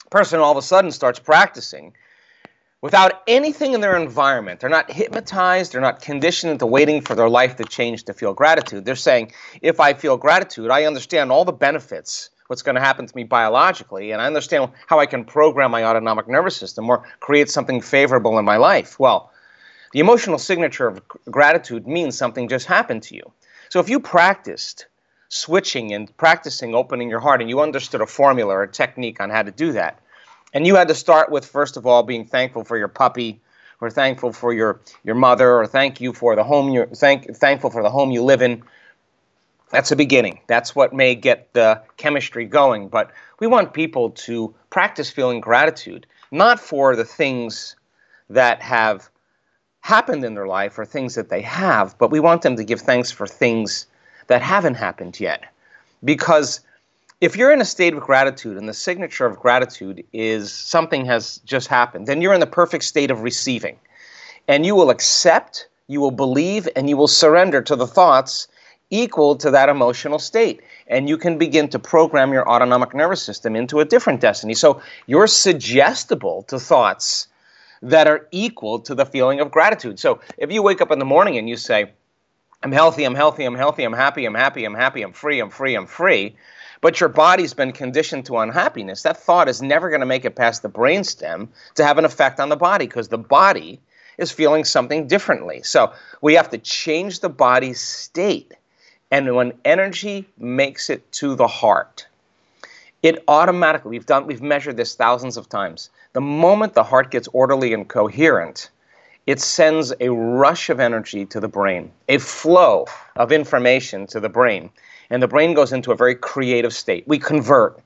Person 0.10 0.42
all 0.42 0.52
of 0.52 0.58
a 0.58 0.62
sudden 0.62 0.92
starts 0.92 1.20
practicing 1.20 1.94
without 2.82 3.22
anything 3.28 3.74
in 3.74 3.82
their 3.82 3.96
environment. 3.96 4.60
They're 4.60 4.70
not 4.70 4.92
hypnotized, 4.92 5.72
they're 5.72 5.82
not 5.82 6.02
conditioned 6.02 6.52
into 6.52 6.66
waiting 6.66 7.02
for 7.02 7.16
their 7.16 7.30
life 7.30 7.56
to 7.58 7.64
change 7.64 8.04
to 8.06 8.14
feel 8.14 8.34
gratitude. 8.34 8.86
They're 8.86 8.96
saying, 8.96 9.32
if 9.62 9.80
I 9.80 9.94
feel 9.94 10.18
gratitude, 10.18 10.72
I 10.72 10.86
understand 10.86 11.32
all 11.32 11.46
the 11.46 11.52
benefits, 11.52 12.32
what's 12.48 12.64
going 12.64 12.76
to 12.76 12.82
happen 12.82 13.06
to 13.06 13.16
me 13.16 13.24
biologically, 13.24 14.12
and 14.12 14.22
I 14.22 14.26
understand 14.26 14.72
how 14.88 15.00
I 15.00 15.06
can 15.06 15.24
program 15.24 15.72
my 15.72 15.86
autonomic 15.86 16.28
nervous 16.28 16.58
system 16.58 16.90
or 16.90 17.08
create 17.20 17.50
something 17.50 17.82
favorable 17.82 18.40
in 18.40 18.46
my 18.46 18.58
life. 18.58 19.00
Well, 19.00 19.32
the 19.94 20.00
emotional 20.00 20.40
signature 20.40 20.88
of 20.88 21.02
gratitude 21.30 21.88
means 21.88 22.18
something 22.18 22.50
just 22.50 22.66
happened 22.66 23.04
to 23.04 23.16
you. 23.16 23.32
So 23.70 23.80
if 23.80 23.90
you 23.90 24.00
practiced 24.00 24.88
switching 25.30 25.94
and 25.94 26.16
practicing 26.18 26.76
opening 26.76 27.10
your 27.10 27.20
heart 27.20 27.42
and 27.42 27.50
you 27.50 27.62
understood 27.62 28.02
a 28.02 28.06
formula 28.06 28.54
or 28.54 28.64
a 28.64 28.68
technique 28.68 29.22
on 29.22 29.30
how 29.30 29.44
to 29.44 29.52
do 29.52 29.72
that, 29.74 30.01
and 30.54 30.68
you 30.68 30.76
had 30.76 30.88
to 30.88 30.96
start 30.96 31.32
with 31.32 31.46
first 31.46 31.78
of 31.78 31.86
all 31.86 32.04
being 32.04 32.26
thankful 32.26 32.64
for 32.64 32.78
your 32.78 32.88
puppy 32.88 33.40
or 33.80 33.90
thankful 33.90 34.32
for 34.32 34.54
your, 34.54 34.80
your 35.04 35.16
mother 35.16 35.56
or 35.56 35.66
thank 35.66 36.00
you 36.00 36.14
for 36.14 36.36
the 36.36 36.44
home 36.44 36.70
you 36.70 36.86
thank 36.96 37.36
thankful 37.36 37.70
for 37.70 37.84
the 37.84 37.90
home 37.90 38.12
you 38.12 38.24
live 38.24 38.42
in. 38.42 38.64
That's 39.72 39.92
a 39.92 39.96
beginning. 39.96 40.42
That's 40.48 40.76
what 40.76 40.94
may 40.94 41.16
get 41.16 41.54
the 41.54 41.82
chemistry 41.96 42.46
going. 42.46 42.90
But 42.90 43.12
we 43.40 43.48
want 43.48 43.74
people 43.74 44.12
to 44.12 44.54
practice 44.70 45.10
feeling 45.10 45.40
gratitude 45.40 46.06
not 46.32 46.60
for 46.60 46.96
the 46.96 47.06
things 47.06 47.76
that 48.30 48.62
have 48.62 49.10
happened 49.82 50.24
in 50.24 50.34
their 50.34 50.48
life 50.48 50.78
or 50.80 50.86
things 50.86 51.16
that 51.16 51.30
they 51.30 51.42
have, 51.42 51.98
but 51.98 52.12
we 52.12 52.20
want 52.20 52.42
them 52.42 52.56
to 52.56 52.64
give 52.64 52.80
thanks 52.80 53.12
for 53.12 53.28
things 53.28 53.88
that 54.28 54.42
haven't 54.42 54.76
happened 54.76 55.20
yet. 55.20 55.44
Because 56.04 56.62
if 57.22 57.36
you're 57.36 57.52
in 57.52 57.62
a 57.62 57.66
state 57.66 57.94
of 57.94 58.02
gratitude 58.02 58.58
and 58.58 58.68
the 58.68 58.74
signature 58.74 59.28
of 59.28 59.40
gratitude 59.40 60.04
is 60.12 60.52
something 60.52 61.06
has 61.06 61.38
just 61.46 61.68
happened, 61.68 62.08
then 62.08 62.20
you're 62.20 62.34
in 62.34 62.40
the 62.40 62.48
perfect 62.48 62.84
state 62.84 63.12
of 63.12 63.22
receiving. 63.22 63.78
And 64.48 64.66
you 64.66 64.76
will 64.76 64.90
accept, 64.90 65.70
you 65.88 66.02
will 66.02 66.12
believe, 66.12 66.68
and 66.76 66.90
you 66.90 66.98
will 66.98 67.08
surrender 67.08 67.62
to 67.62 67.76
the 67.76 67.86
thoughts 67.86 68.48
equal 68.90 69.36
to 69.36 69.52
that 69.52 69.70
emotional 69.70 70.18
state. 70.18 70.62
And 70.88 71.08
you 71.08 71.18
can 71.18 71.38
begin 71.38 71.70
to 71.70 71.80
program 71.80 72.34
your 72.34 72.50
autonomic 72.50 72.96
nervous 72.96 73.22
system 73.22 73.56
into 73.56 73.80
a 73.80 73.86
different 73.86 74.20
destiny. 74.20 74.56
So 74.56 74.82
you're 75.06 75.28
suggestible 75.28 76.44
to 76.44 76.60
thoughts 76.60 77.28
that 77.84 78.08
are 78.08 78.28
equal 78.32 78.80
to 78.80 78.96
the 78.96 79.06
feeling 79.06 79.40
of 79.40 79.52
gratitude. 79.52 80.00
So 80.00 80.20
if 80.40 80.52
you 80.52 80.64
wake 80.64 80.82
up 80.82 80.92
in 80.92 80.98
the 80.98 81.06
morning 81.06 81.38
and 81.38 81.48
you 81.48 81.56
say, 81.56 81.92
I'm 82.64 82.72
healthy, 82.72 83.04
I'm 83.04 83.16
healthy, 83.16 83.46
I'm 83.46 83.56
healthy, 83.56 83.84
I'm 83.84 83.94
happy, 83.94 84.26
I'm 84.26 84.36
happy, 84.36 84.66
I'm 84.66 84.76
happy, 84.76 85.04
I'm 85.04 85.14
free, 85.14 85.40
I'm 85.40 85.50
free, 85.50 85.76
I'm 85.76 85.88
free, 85.88 86.36
but 86.82 87.00
your 87.00 87.10
body's 87.10 87.54
been 87.54 87.72
conditioned 87.72 88.26
to 88.26 88.38
unhappiness, 88.38 89.04
that 89.04 89.18
thought 89.18 89.48
is 89.48 89.62
never 89.62 89.90
going 89.90 90.02
to 90.02 90.06
make 90.06 90.26
it 90.26 90.36
past 90.36 90.64
the 90.64 90.70
brainstem 90.70 91.48
to 91.76 91.86
have 91.86 91.98
an 91.98 92.06
effect 92.06 92.40
on 92.40 92.50
the 92.50 92.56
body 92.56 92.88
because 92.88 93.08
the 93.08 93.18
body 93.18 93.80
is 94.18 94.32
feeling 94.32 94.66
something 94.66 95.08
differently. 95.08 95.62
So 95.64 95.94
we 96.22 96.34
have 96.34 96.50
to 96.50 96.58
change 96.58 97.20
the 97.20 97.30
body's 97.30 97.80
state. 97.80 98.54
And 99.12 99.36
when 99.36 99.54
energy 99.66 100.28
makes 100.38 100.90
it 100.90 101.12
to 101.14 101.36
the 101.36 101.48
heart, 101.48 102.08
it 103.04 103.24
automatically 103.28 103.90
we've 103.90 104.06
done 104.06 104.28
we've 104.28 104.42
measured 104.42 104.78
this 104.78 104.96
thousands 104.96 105.36
of 105.38 105.50
times 105.50 105.90
the 106.14 106.22
moment 106.22 106.74
the 106.74 106.84
heart 106.84 107.10
gets 107.12 107.28
orderly 107.34 107.74
and 107.74 107.88
coherent, 107.88 108.70
it 109.28 109.40
sends 109.40 109.94
a 110.00 110.10
rush 110.10 110.70
of 110.70 110.80
energy 110.80 111.26
to 111.28 111.40
the 111.40 111.48
brain, 111.48 111.92
a 112.10 112.18
flow 112.18 112.86
of 113.16 113.32
information 113.32 114.08
to 114.08 114.20
the 114.20 114.30
brain. 114.30 114.70
And 115.12 115.22
the 115.22 115.28
brain 115.28 115.54
goes 115.54 115.74
into 115.74 115.92
a 115.92 115.96
very 115.96 116.16
creative 116.16 116.74
state. 116.74 117.04
We 117.06 117.20
convert 117.20 117.80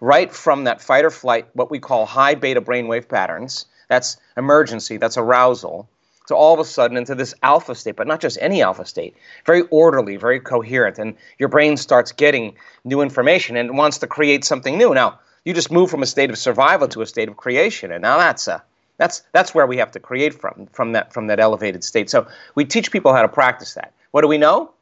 right 0.00 0.30
from 0.30 0.64
that 0.64 0.80
fight 0.82 1.06
or 1.06 1.10
flight, 1.10 1.48
what 1.54 1.70
we 1.70 1.78
call 1.78 2.04
high 2.04 2.34
beta 2.34 2.60
brainwave 2.60 3.08
patterns. 3.08 3.64
That's 3.88 4.18
emergency, 4.36 4.98
that's 4.98 5.16
arousal, 5.16 5.88
to 6.26 6.36
all 6.36 6.54
of 6.54 6.60
a 6.60 6.64
sudden 6.64 6.98
into 6.98 7.14
this 7.14 7.34
alpha 7.42 7.74
state, 7.74 7.96
but 7.96 8.06
not 8.06 8.20
just 8.20 8.38
any 8.42 8.62
alpha 8.62 8.84
state, 8.84 9.16
very 9.46 9.62
orderly, 9.70 10.16
very 10.16 10.38
coherent. 10.38 10.98
And 10.98 11.16
your 11.38 11.48
brain 11.48 11.78
starts 11.78 12.12
getting 12.12 12.54
new 12.84 13.00
information 13.00 13.56
and 13.56 13.76
wants 13.76 13.98
to 13.98 14.06
create 14.06 14.44
something 14.44 14.76
new. 14.76 14.92
Now, 14.94 15.18
you 15.46 15.54
just 15.54 15.72
move 15.72 15.90
from 15.90 16.02
a 16.02 16.06
state 16.06 16.30
of 16.30 16.36
survival 16.36 16.88
to 16.88 17.00
a 17.00 17.06
state 17.06 17.28
of 17.28 17.38
creation, 17.38 17.90
and 17.90 18.02
now 18.02 18.18
that's 18.18 18.46
a 18.46 18.62
that's 18.98 19.22
that's 19.32 19.54
where 19.54 19.66
we 19.66 19.78
have 19.78 19.90
to 19.92 19.98
create 19.98 20.34
from 20.34 20.68
from 20.72 20.92
that 20.92 21.14
from 21.14 21.26
that 21.28 21.40
elevated 21.40 21.82
state. 21.82 22.10
So 22.10 22.26
we 22.54 22.66
teach 22.66 22.92
people 22.92 23.14
how 23.14 23.22
to 23.22 23.28
practice 23.28 23.72
that. 23.74 23.94
What 24.10 24.20
do 24.20 24.28
we 24.28 24.36
know? 24.36 24.72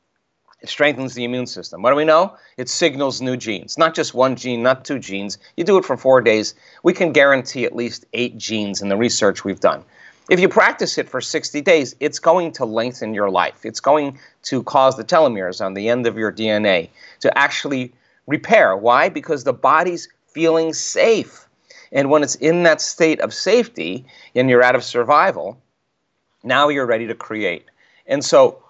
It 0.61 0.69
strengthens 0.69 1.15
the 1.15 1.25
immune 1.25 1.47
system. 1.47 1.83
What 1.83 1.91
do 1.91 1.97
we 1.97 2.05
know? 2.05 2.37
It 2.57 2.69
signals 2.69 3.23
new 3.23 3.37
genes. 3.37 3.79
Not 3.79 3.95
just 3.95 4.13
one 4.13 4.35
gene, 4.35 4.63
not 4.63 4.85
two 4.85 4.99
genes. 4.99 5.39
You 5.57 5.63
do 5.63 5.79
it 5.79 5.85
for 5.85 5.97
four 5.97 6.21
days. 6.21 6.55
We 6.83 6.93
can 6.93 7.13
guarantee 7.13 7.65
at 7.65 7.77
least 7.77 8.07
eight 8.13 8.37
genes 8.39 8.83
in 8.83 8.89
the 8.89 8.97
research 8.97 9.45
we've 9.45 9.61
done. 9.61 9.85
If 10.29 10.41
you 10.41 10.49
practice 10.49 10.99
it 10.99 11.09
for 11.09 11.21
60 11.21 11.61
days, 11.63 11.95
it's 12.01 12.19
going 12.19 12.53
to 12.53 12.65
lengthen 12.65 13.15
your 13.15 13.31
life. 13.31 13.65
It's 13.65 13.81
going 13.81 14.19
to 14.45 14.63
cause 14.65 14.97
the 14.97 15.05
telomeres 15.05 15.65
on 15.65 15.75
the 15.75 15.89
end 15.89 16.07
of 16.07 16.19
your 16.19 16.33
DNA 16.33 16.91
to 17.21 17.39
actually 17.39 17.95
repair. 18.27 18.77
Why? 18.77 19.09
Because 19.09 19.45
the 19.45 19.55
body's 19.55 20.09
feeling 20.27 20.75
safe. 20.75 21.49
And 21.93 22.11
when 22.11 22.23
it's 22.23 22.35
in 22.35 22.65
that 22.65 22.83
state 22.83 23.21
of 23.21 23.33
safety 23.33 24.05
and 24.35 24.51
you're 24.51 24.63
out 24.63 24.75
of 24.75 24.85
survival, 24.85 25.57
now 26.43 26.69
you're 26.69 26.85
ready 26.85 27.07
to 27.07 27.15
create. 27.15 27.65
And 28.07 28.23
so 28.25 28.63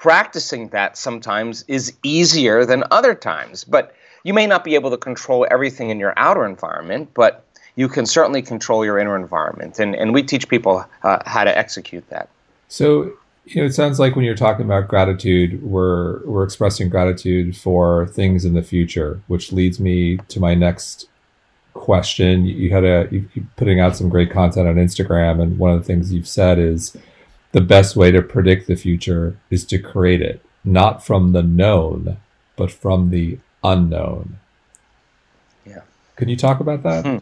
practicing 0.00 0.68
that 0.68 0.96
sometimes 0.96 1.62
is 1.68 1.92
easier 2.02 2.64
than 2.64 2.82
other 2.90 3.14
times. 3.14 3.64
But 3.64 3.94
you 4.24 4.32
may 4.32 4.46
not 4.46 4.64
be 4.64 4.74
able 4.74 4.90
to 4.90 4.96
control 4.96 5.46
everything 5.50 5.90
in 5.90 6.00
your 6.00 6.14
outer 6.16 6.46
environment, 6.46 7.10
but 7.12 7.44
you 7.76 7.86
can 7.86 8.06
certainly 8.06 8.40
control 8.40 8.82
your 8.82 8.98
inner 8.98 9.14
environment. 9.14 9.78
And, 9.78 9.94
and 9.94 10.14
we 10.14 10.22
teach 10.22 10.48
people 10.48 10.84
uh, 11.02 11.18
how 11.26 11.44
to 11.44 11.56
execute 11.56 12.08
that. 12.08 12.30
So, 12.68 13.12
you 13.44 13.60
know, 13.60 13.64
it 13.66 13.74
sounds 13.74 14.00
like 14.00 14.16
when 14.16 14.24
you're 14.24 14.34
talking 14.34 14.64
about 14.64 14.88
gratitude, 14.88 15.62
we're 15.62 16.24
we're 16.24 16.44
expressing 16.44 16.88
gratitude 16.88 17.56
for 17.56 18.06
things 18.06 18.44
in 18.44 18.54
the 18.54 18.62
future, 18.62 19.20
which 19.26 19.52
leads 19.52 19.78
me 19.80 20.16
to 20.28 20.40
my 20.40 20.54
next 20.54 21.08
question. 21.74 22.46
You 22.46 22.70
had 22.70 22.84
a 22.84 23.08
you, 23.10 23.28
putting 23.56 23.80
out 23.80 23.96
some 23.96 24.08
great 24.08 24.30
content 24.30 24.68
on 24.68 24.76
Instagram, 24.76 25.42
and 25.42 25.58
one 25.58 25.72
of 25.72 25.80
the 25.80 25.84
things 25.84 26.12
you've 26.12 26.28
said 26.28 26.58
is 26.58 26.96
the 27.52 27.60
best 27.60 27.96
way 27.96 28.10
to 28.10 28.22
predict 28.22 28.66
the 28.66 28.76
future 28.76 29.36
is 29.50 29.64
to 29.66 29.78
create 29.78 30.22
it, 30.22 30.40
not 30.64 31.04
from 31.04 31.32
the 31.32 31.42
known, 31.42 32.16
but 32.56 32.70
from 32.70 33.10
the 33.10 33.38
unknown. 33.64 34.38
Yeah. 35.66 35.80
Can 36.16 36.28
you 36.28 36.36
talk 36.36 36.60
about 36.60 36.82
that? 36.82 37.04
Hmm. 37.04 37.16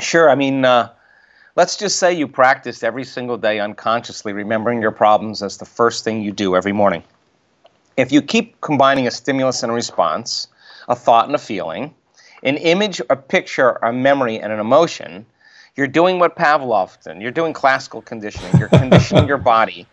Sure. 0.00 0.28
I 0.28 0.34
mean, 0.34 0.64
uh, 0.64 0.90
let's 1.54 1.76
just 1.76 1.98
say 1.98 2.12
you 2.12 2.28
practiced 2.28 2.84
every 2.84 3.04
single 3.04 3.38
day 3.38 3.60
unconsciously 3.60 4.32
remembering 4.32 4.82
your 4.82 4.90
problems 4.90 5.42
as 5.42 5.56
the 5.56 5.64
first 5.64 6.04
thing 6.04 6.20
you 6.22 6.32
do 6.32 6.56
every 6.56 6.72
morning. 6.72 7.02
If 7.96 8.12
you 8.12 8.20
keep 8.20 8.60
combining 8.60 9.06
a 9.06 9.10
stimulus 9.10 9.62
and 9.62 9.72
a 9.72 9.74
response, 9.74 10.48
a 10.88 10.94
thought 10.94 11.26
and 11.26 11.34
a 11.34 11.38
feeling, 11.38 11.94
an 12.42 12.58
image, 12.58 13.00
a 13.08 13.16
picture, 13.16 13.78
a 13.82 13.92
memory, 13.92 14.38
and 14.38 14.52
an 14.52 14.60
emotion, 14.60 15.24
you're 15.76 15.86
doing 15.86 16.18
what 16.18 16.36
Pavlov 16.36 17.02
did. 17.02 17.20
You're 17.20 17.30
doing 17.30 17.52
classical 17.52 18.02
conditioning. 18.02 18.58
You're 18.58 18.68
conditioning 18.68 19.28
your 19.28 19.38
body 19.54 19.86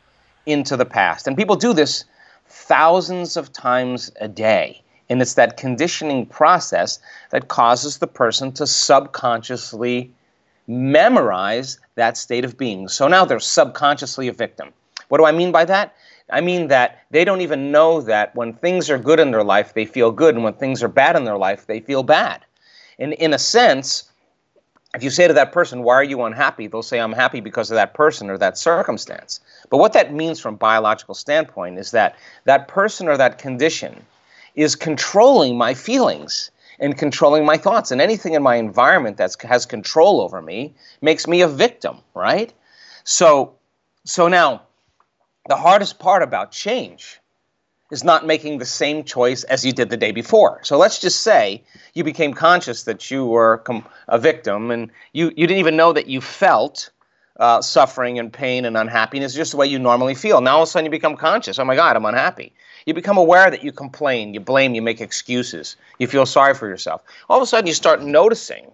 into 0.46 0.78
the 0.78 0.86
past. 0.86 1.28
And 1.28 1.38
people 1.38 1.56
do 1.56 1.74
this 1.74 2.06
thousands 2.48 3.38
of 3.38 3.52
times 3.52 4.12
a 4.20 4.28
day. 4.28 4.82
And 5.10 5.22
it's 5.22 5.34
that 5.34 5.58
conditioning 5.58 6.26
process 6.26 7.00
that 7.32 7.50
causes 7.50 7.98
the 7.98 8.08
person 8.08 8.52
to 8.54 8.66
subconsciously 8.66 10.12
memorize 10.68 11.80
that 11.96 12.18
state 12.18 12.46
of 12.46 12.58
being. 12.58 12.88
So 12.88 13.08
now 13.08 13.26
they're 13.26 13.40
subconsciously 13.40 14.30
a 14.30 14.34
victim. 14.34 14.70
What 15.10 15.18
do 15.18 15.26
I 15.26 15.34
mean 15.34 15.52
by 15.52 15.66
that? 15.66 15.94
I 16.30 16.40
mean 16.40 16.70
that 16.70 17.04
they 17.12 17.26
don't 17.26 17.42
even 17.42 17.72
know 17.72 18.02
that 18.02 18.34
when 18.36 18.54
things 18.54 18.90
are 18.90 18.98
good 18.98 19.20
in 19.20 19.32
their 19.32 19.44
life, 19.44 19.74
they 19.74 19.86
feel 19.86 20.12
good, 20.12 20.36
and 20.36 20.44
when 20.44 20.54
things 20.54 20.82
are 20.82 20.88
bad 20.88 21.18
in 21.18 21.26
their 21.26 21.38
life, 21.38 21.68
they 21.68 21.82
feel 21.82 22.02
bad. 22.02 22.46
And 22.98 23.14
in 23.14 23.34
a 23.34 23.40
sense, 23.40 24.10
if 24.96 25.04
you 25.04 25.10
say 25.10 25.28
to 25.28 25.34
that 25.34 25.52
person, 25.52 25.84
Why 25.84 25.96
are 25.96 26.04
you 26.04 26.22
unhappy? 26.24 26.68
they'll 26.68 26.84
say, 26.84 27.00
I'm 27.00 27.14
happy 27.14 27.40
because 27.40 27.72
of 27.72 27.76
that 27.76 27.94
person 27.94 28.30
or 28.30 28.38
that 28.38 28.58
circumstance. 28.58 29.40
But 29.70 29.78
what 29.78 29.94
that 29.94 30.14
means 30.14 30.40
from 30.40 30.56
a 30.56 30.58
biological 30.58 31.16
standpoint 31.16 31.80
is 31.80 31.92
that 31.92 32.16
that 32.46 32.68
person 32.68 33.08
or 33.08 33.18
that 33.18 33.38
condition 33.38 34.06
is 34.56 34.76
controlling 34.76 35.58
my 35.58 35.74
feelings 35.74 36.52
and 36.80 36.98
controlling 36.98 37.46
my 37.46 37.58
thoughts. 37.58 37.92
And 37.92 38.02
anything 38.02 38.34
in 38.34 38.44
my 38.44 38.56
environment 38.56 39.18
that 39.18 39.36
has 39.42 39.66
control 39.66 40.22
over 40.22 40.42
me 40.42 40.76
makes 41.02 41.28
me 41.28 41.42
a 41.42 41.48
victim, 41.48 41.98
right? 42.14 42.54
So, 43.04 43.56
so 44.06 44.28
now, 44.28 44.64
the 45.50 45.56
hardest 45.56 46.00
part 46.00 46.24
about 46.24 46.52
change 46.52 47.20
is 47.94 48.04
not 48.04 48.26
making 48.26 48.58
the 48.58 48.66
same 48.66 49.04
choice 49.04 49.44
as 49.44 49.64
you 49.64 49.72
did 49.72 49.90
the 49.92 49.98
day 49.98 50.12
before. 50.12 50.60
So 50.64 50.78
let's 50.78 50.98
just 50.98 51.22
say 51.22 51.64
you 51.94 52.04
became 52.04 52.34
conscious 52.34 52.84
that 52.84 53.12
you 53.12 53.24
were 53.24 53.60
com- 53.60 53.86
a 54.08 54.18
victim 54.18 54.72
and 54.72 54.90
you, 55.14 55.28
you 55.38 55.46
didn't 55.46 55.60
even 55.60 55.78
know 55.78 55.94
that 55.94 56.08
you 56.08 56.20
felt 56.20 56.90
uh, 57.40 57.62
suffering 57.62 58.18
and 58.18 58.34
pain 58.34 58.66
and 58.66 58.76
unhappiness, 58.76 59.36
just 59.36 59.52
the 59.52 59.58
way 59.58 59.68
you 59.68 59.78
normally 59.78 60.16
feel. 60.16 60.42
Now 60.42 60.56
all 60.56 60.64
of 60.64 60.70
a 60.70 60.72
sudden 60.72 60.86
you 60.86 60.92
become 60.92 61.16
conscious. 61.16 61.60
Oh 61.60 61.66
my 61.66 61.76
God, 61.76 61.96
I'm 61.96 62.06
unhappy. 62.06 62.52
You 62.88 62.96
become 62.96 63.18
aware 63.18 63.52
that 63.52 63.64
you 63.64 63.72
complain, 63.72 64.34
you 64.34 64.40
blame, 64.40 64.74
you 64.74 64.82
make 64.82 65.00
excuses, 65.00 65.78
you 66.00 66.08
feel 66.08 66.26
sorry 66.26 66.56
for 66.56 66.68
yourself. 66.68 67.04
All 67.30 67.38
of 67.38 67.44
a 67.44 67.46
sudden 67.46 67.68
you 67.68 67.76
start 67.76 68.02
noticing 68.02 68.72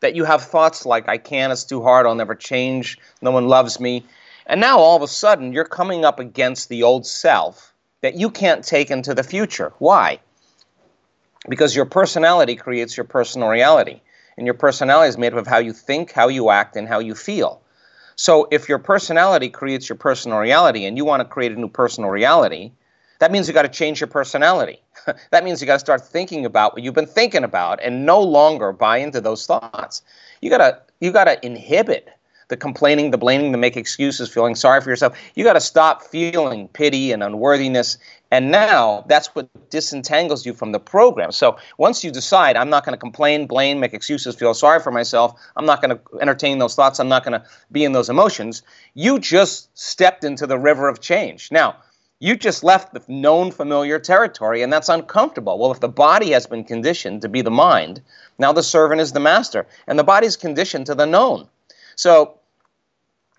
that 0.00 0.16
you 0.16 0.24
have 0.24 0.42
thoughts 0.42 0.86
like, 0.86 1.06
I 1.06 1.18
can't, 1.18 1.52
it's 1.52 1.64
too 1.64 1.82
hard, 1.82 2.06
I'll 2.06 2.14
never 2.14 2.34
change, 2.34 2.98
no 3.20 3.30
one 3.30 3.46
loves 3.46 3.78
me. 3.78 4.04
And 4.46 4.58
now 4.58 4.78
all 4.78 4.96
of 4.96 5.02
a 5.02 5.08
sudden 5.08 5.52
you're 5.52 5.64
coming 5.66 6.06
up 6.06 6.18
against 6.18 6.70
the 6.70 6.82
old 6.82 7.06
self 7.06 7.73
that 8.04 8.16
you 8.16 8.28
can't 8.28 8.62
take 8.62 8.90
into 8.90 9.14
the 9.14 9.22
future. 9.22 9.72
Why? 9.78 10.20
Because 11.48 11.74
your 11.74 11.86
personality 11.86 12.54
creates 12.54 12.98
your 12.98 13.04
personal 13.04 13.48
reality. 13.48 14.02
And 14.36 14.46
your 14.46 14.52
personality 14.52 15.08
is 15.08 15.16
made 15.16 15.32
up 15.32 15.38
of 15.38 15.46
how 15.46 15.56
you 15.56 15.72
think, 15.72 16.12
how 16.12 16.28
you 16.28 16.50
act, 16.50 16.76
and 16.76 16.86
how 16.86 16.98
you 16.98 17.14
feel. 17.14 17.62
So 18.16 18.46
if 18.50 18.68
your 18.68 18.78
personality 18.78 19.48
creates 19.48 19.88
your 19.88 19.96
personal 19.96 20.36
reality 20.36 20.84
and 20.84 20.98
you 20.98 21.06
want 21.06 21.20
to 21.20 21.24
create 21.24 21.52
a 21.52 21.58
new 21.58 21.68
personal 21.68 22.10
reality, 22.10 22.72
that 23.20 23.32
means 23.32 23.48
you 23.48 23.54
got 23.54 23.62
to 23.62 23.70
change 23.70 24.02
your 24.02 24.08
personality. 24.08 24.82
that 25.30 25.42
means 25.42 25.62
you 25.62 25.66
got 25.66 25.74
to 25.80 25.80
start 25.80 26.06
thinking 26.06 26.44
about 26.44 26.74
what 26.74 26.82
you've 26.82 26.92
been 26.92 27.06
thinking 27.06 27.42
about 27.42 27.80
and 27.82 28.04
no 28.04 28.20
longer 28.20 28.70
buy 28.70 28.98
into 28.98 29.22
those 29.22 29.46
thoughts. 29.46 30.02
You 30.42 30.50
got 30.50 30.58
to 30.58 30.78
you 31.00 31.10
got 31.10 31.24
to 31.24 31.46
inhibit 31.46 32.10
the 32.54 32.58
complaining, 32.58 33.10
the 33.10 33.18
blaming, 33.18 33.50
the 33.50 33.58
make 33.58 33.76
excuses, 33.76 34.32
feeling 34.32 34.54
sorry 34.54 34.80
for 34.80 34.88
yourself. 34.88 35.18
You 35.34 35.42
got 35.42 35.54
to 35.54 35.60
stop 35.60 36.04
feeling 36.04 36.68
pity 36.68 37.10
and 37.10 37.20
unworthiness. 37.20 37.98
And 38.30 38.52
now 38.52 39.04
that's 39.08 39.34
what 39.34 39.48
disentangles 39.70 40.46
you 40.46 40.54
from 40.54 40.70
the 40.70 40.78
program. 40.78 41.32
So 41.32 41.56
once 41.78 42.04
you 42.04 42.12
decide, 42.12 42.56
I'm 42.56 42.70
not 42.70 42.84
going 42.84 42.92
to 42.92 43.00
complain, 43.00 43.48
blame, 43.48 43.80
make 43.80 43.92
excuses, 43.92 44.36
feel 44.36 44.54
sorry 44.54 44.78
for 44.78 44.92
myself, 44.92 45.34
I'm 45.56 45.66
not 45.66 45.82
going 45.82 45.98
to 45.98 46.00
entertain 46.20 46.58
those 46.58 46.76
thoughts, 46.76 47.00
I'm 47.00 47.08
not 47.08 47.24
going 47.24 47.40
to 47.40 47.44
be 47.72 47.82
in 47.82 47.90
those 47.90 48.08
emotions, 48.08 48.62
you 48.94 49.18
just 49.18 49.76
stepped 49.76 50.22
into 50.22 50.46
the 50.46 50.58
river 50.58 50.88
of 50.88 51.00
change. 51.00 51.50
Now, 51.50 51.76
you 52.20 52.36
just 52.36 52.62
left 52.62 52.94
the 52.94 53.02
known 53.08 53.50
familiar 53.50 53.98
territory, 53.98 54.62
and 54.62 54.72
that's 54.72 54.88
uncomfortable. 54.88 55.58
Well, 55.58 55.72
if 55.72 55.80
the 55.80 55.88
body 55.88 56.30
has 56.30 56.46
been 56.46 56.62
conditioned 56.62 57.22
to 57.22 57.28
be 57.28 57.42
the 57.42 57.50
mind, 57.50 58.00
now 58.38 58.52
the 58.52 58.62
servant 58.62 59.00
is 59.00 59.10
the 59.10 59.18
master, 59.18 59.66
and 59.88 59.98
the 59.98 60.04
body's 60.04 60.36
conditioned 60.36 60.86
to 60.86 60.94
the 60.94 61.06
known. 61.06 61.48
So 61.96 62.38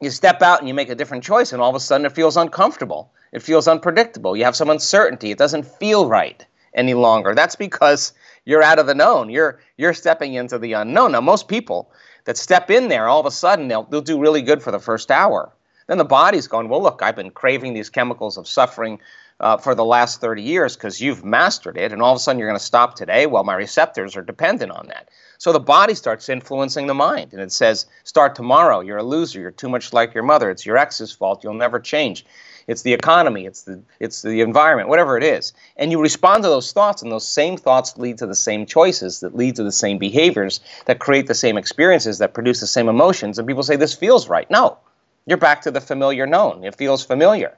you 0.02 0.10
step 0.10 0.42
out 0.42 0.60
and 0.60 0.68
you 0.68 0.74
make 0.74 0.90
a 0.90 0.96
different 0.96 1.24
choice, 1.24 1.54
and 1.54 1.62
all 1.62 1.70
of 1.70 1.76
a 1.76 1.80
sudden 1.80 2.06
it 2.06 2.12
feels 2.12 2.38
uncomfortable. 2.38 3.12
It 3.32 3.42
feels 3.42 3.68
unpredictable. 3.68 4.36
You 4.36 4.44
have 4.44 4.56
some 4.56 4.70
uncertainty. 4.70 5.32
It 5.32 5.38
doesn't 5.38 5.66
feel 5.66 6.08
right 6.08 6.46
any 6.74 6.94
longer. 6.94 7.34
That's 7.34 7.56
because 7.56 8.14
you're 8.46 8.64
out 8.64 8.80
of 8.80 8.88
the 8.88 8.96
known. 8.96 9.30
You're 9.30 9.60
you're 9.78 9.94
stepping 9.94 10.34
into 10.34 10.58
the 10.60 10.74
unknown. 10.74 11.14
Now, 11.14 11.22
most 11.22 11.48
people 11.48 11.92
that 12.26 12.38
step 12.38 12.70
in 12.70 12.88
there, 12.88 13.08
all 13.08 13.20
of 13.20 13.26
a 13.26 13.32
sudden 13.32 13.68
they'll 13.68 13.84
they'll 13.84 14.02
do 14.02 14.20
really 14.20 14.42
good 14.42 14.62
for 14.62 14.72
the 14.72 14.80
first 14.80 15.12
hour. 15.12 15.52
Then 15.88 15.98
the 15.98 16.06
body's 16.06 16.48
going, 16.48 16.70
well, 16.70 16.82
look, 16.82 17.02
I've 17.04 17.16
been 17.16 17.32
craving 17.32 17.74
these 17.74 17.90
chemicals 17.90 18.38
of 18.38 18.48
suffering 18.48 19.00
uh, 19.40 19.58
for 19.58 19.76
the 19.76 19.86
last 19.86 20.22
30 20.22 20.42
years 20.42 20.76
because 20.76 21.02
you've 21.02 21.26
mastered 21.26 21.78
it, 21.78 21.92
and 21.92 22.02
all 22.02 22.14
of 22.14 22.18
a 22.18 22.20
sudden 22.20 22.40
you're 22.40 22.48
going 22.48 22.60
to 22.60 22.66
stop 22.66 22.96
today. 22.96 23.26
Well, 23.26 23.44
my 23.44 23.56
receptors 23.56 24.16
are 24.16 24.22
dependent 24.22 24.72
on 24.72 24.88
that. 24.88 25.10
So 25.38 25.52
the 25.52 25.60
body 25.60 25.94
starts 25.94 26.30
influencing 26.30 26.88
the 26.88 26.94
mind, 26.94 27.34
and 27.34 27.42
it 27.42 27.52
says, 27.52 27.86
Start 28.06 28.36
tomorrow. 28.36 28.80
You're 28.80 28.98
a 28.98 29.04
loser. 29.04 29.42
You're 29.42 29.52
too 29.52 29.70
much 29.70 29.92
like 29.92 30.14
your 30.14 30.24
mother. 30.24 30.50
It's 30.50 30.66
your 30.66 30.78
ex's 30.78 31.12
fault. 31.12 31.44
You'll 31.44 31.54
never 31.54 31.80
change. 31.80 32.26
It's 32.68 32.82
the 32.82 32.94
economy. 32.94 33.46
It's 33.46 33.64
the, 33.64 33.82
it's 34.00 34.22
the 34.22 34.42
environment, 34.42 34.90
whatever 34.90 35.18
it 35.18 35.24
is. 35.24 35.54
And 35.78 35.92
you 35.92 36.02
respond 36.02 36.44
to 36.44 36.50
those 36.50 36.72
thoughts, 36.72 37.02
and 37.02 37.12
those 37.12 37.28
same 37.28 37.58
thoughts 37.58 37.98
lead 37.98 38.18
to 38.20 38.28
the 38.28 38.36
same 38.36 38.66
choices 38.66 39.20
that 39.20 39.36
lead 39.36 39.58
to 39.58 39.64
the 39.64 39.72
same 39.72 39.98
behaviors 39.98 40.62
that 40.86 41.00
create 41.00 41.28
the 41.28 41.36
same 41.36 41.58
experiences 41.58 42.18
that 42.20 42.34
produce 42.34 42.62
the 42.62 42.68
same 42.68 42.88
emotions. 42.88 43.38
And 43.38 43.48
people 43.48 43.64
say, 43.64 43.76
This 43.76 43.94
feels 43.94 44.30
right. 44.30 44.50
No, 44.50 44.78
you're 45.26 45.38
back 45.38 45.62
to 45.64 45.72
the 45.72 45.82
familiar 45.82 46.26
known. 46.26 46.64
It 46.64 46.76
feels 46.76 47.04
familiar. 47.06 47.58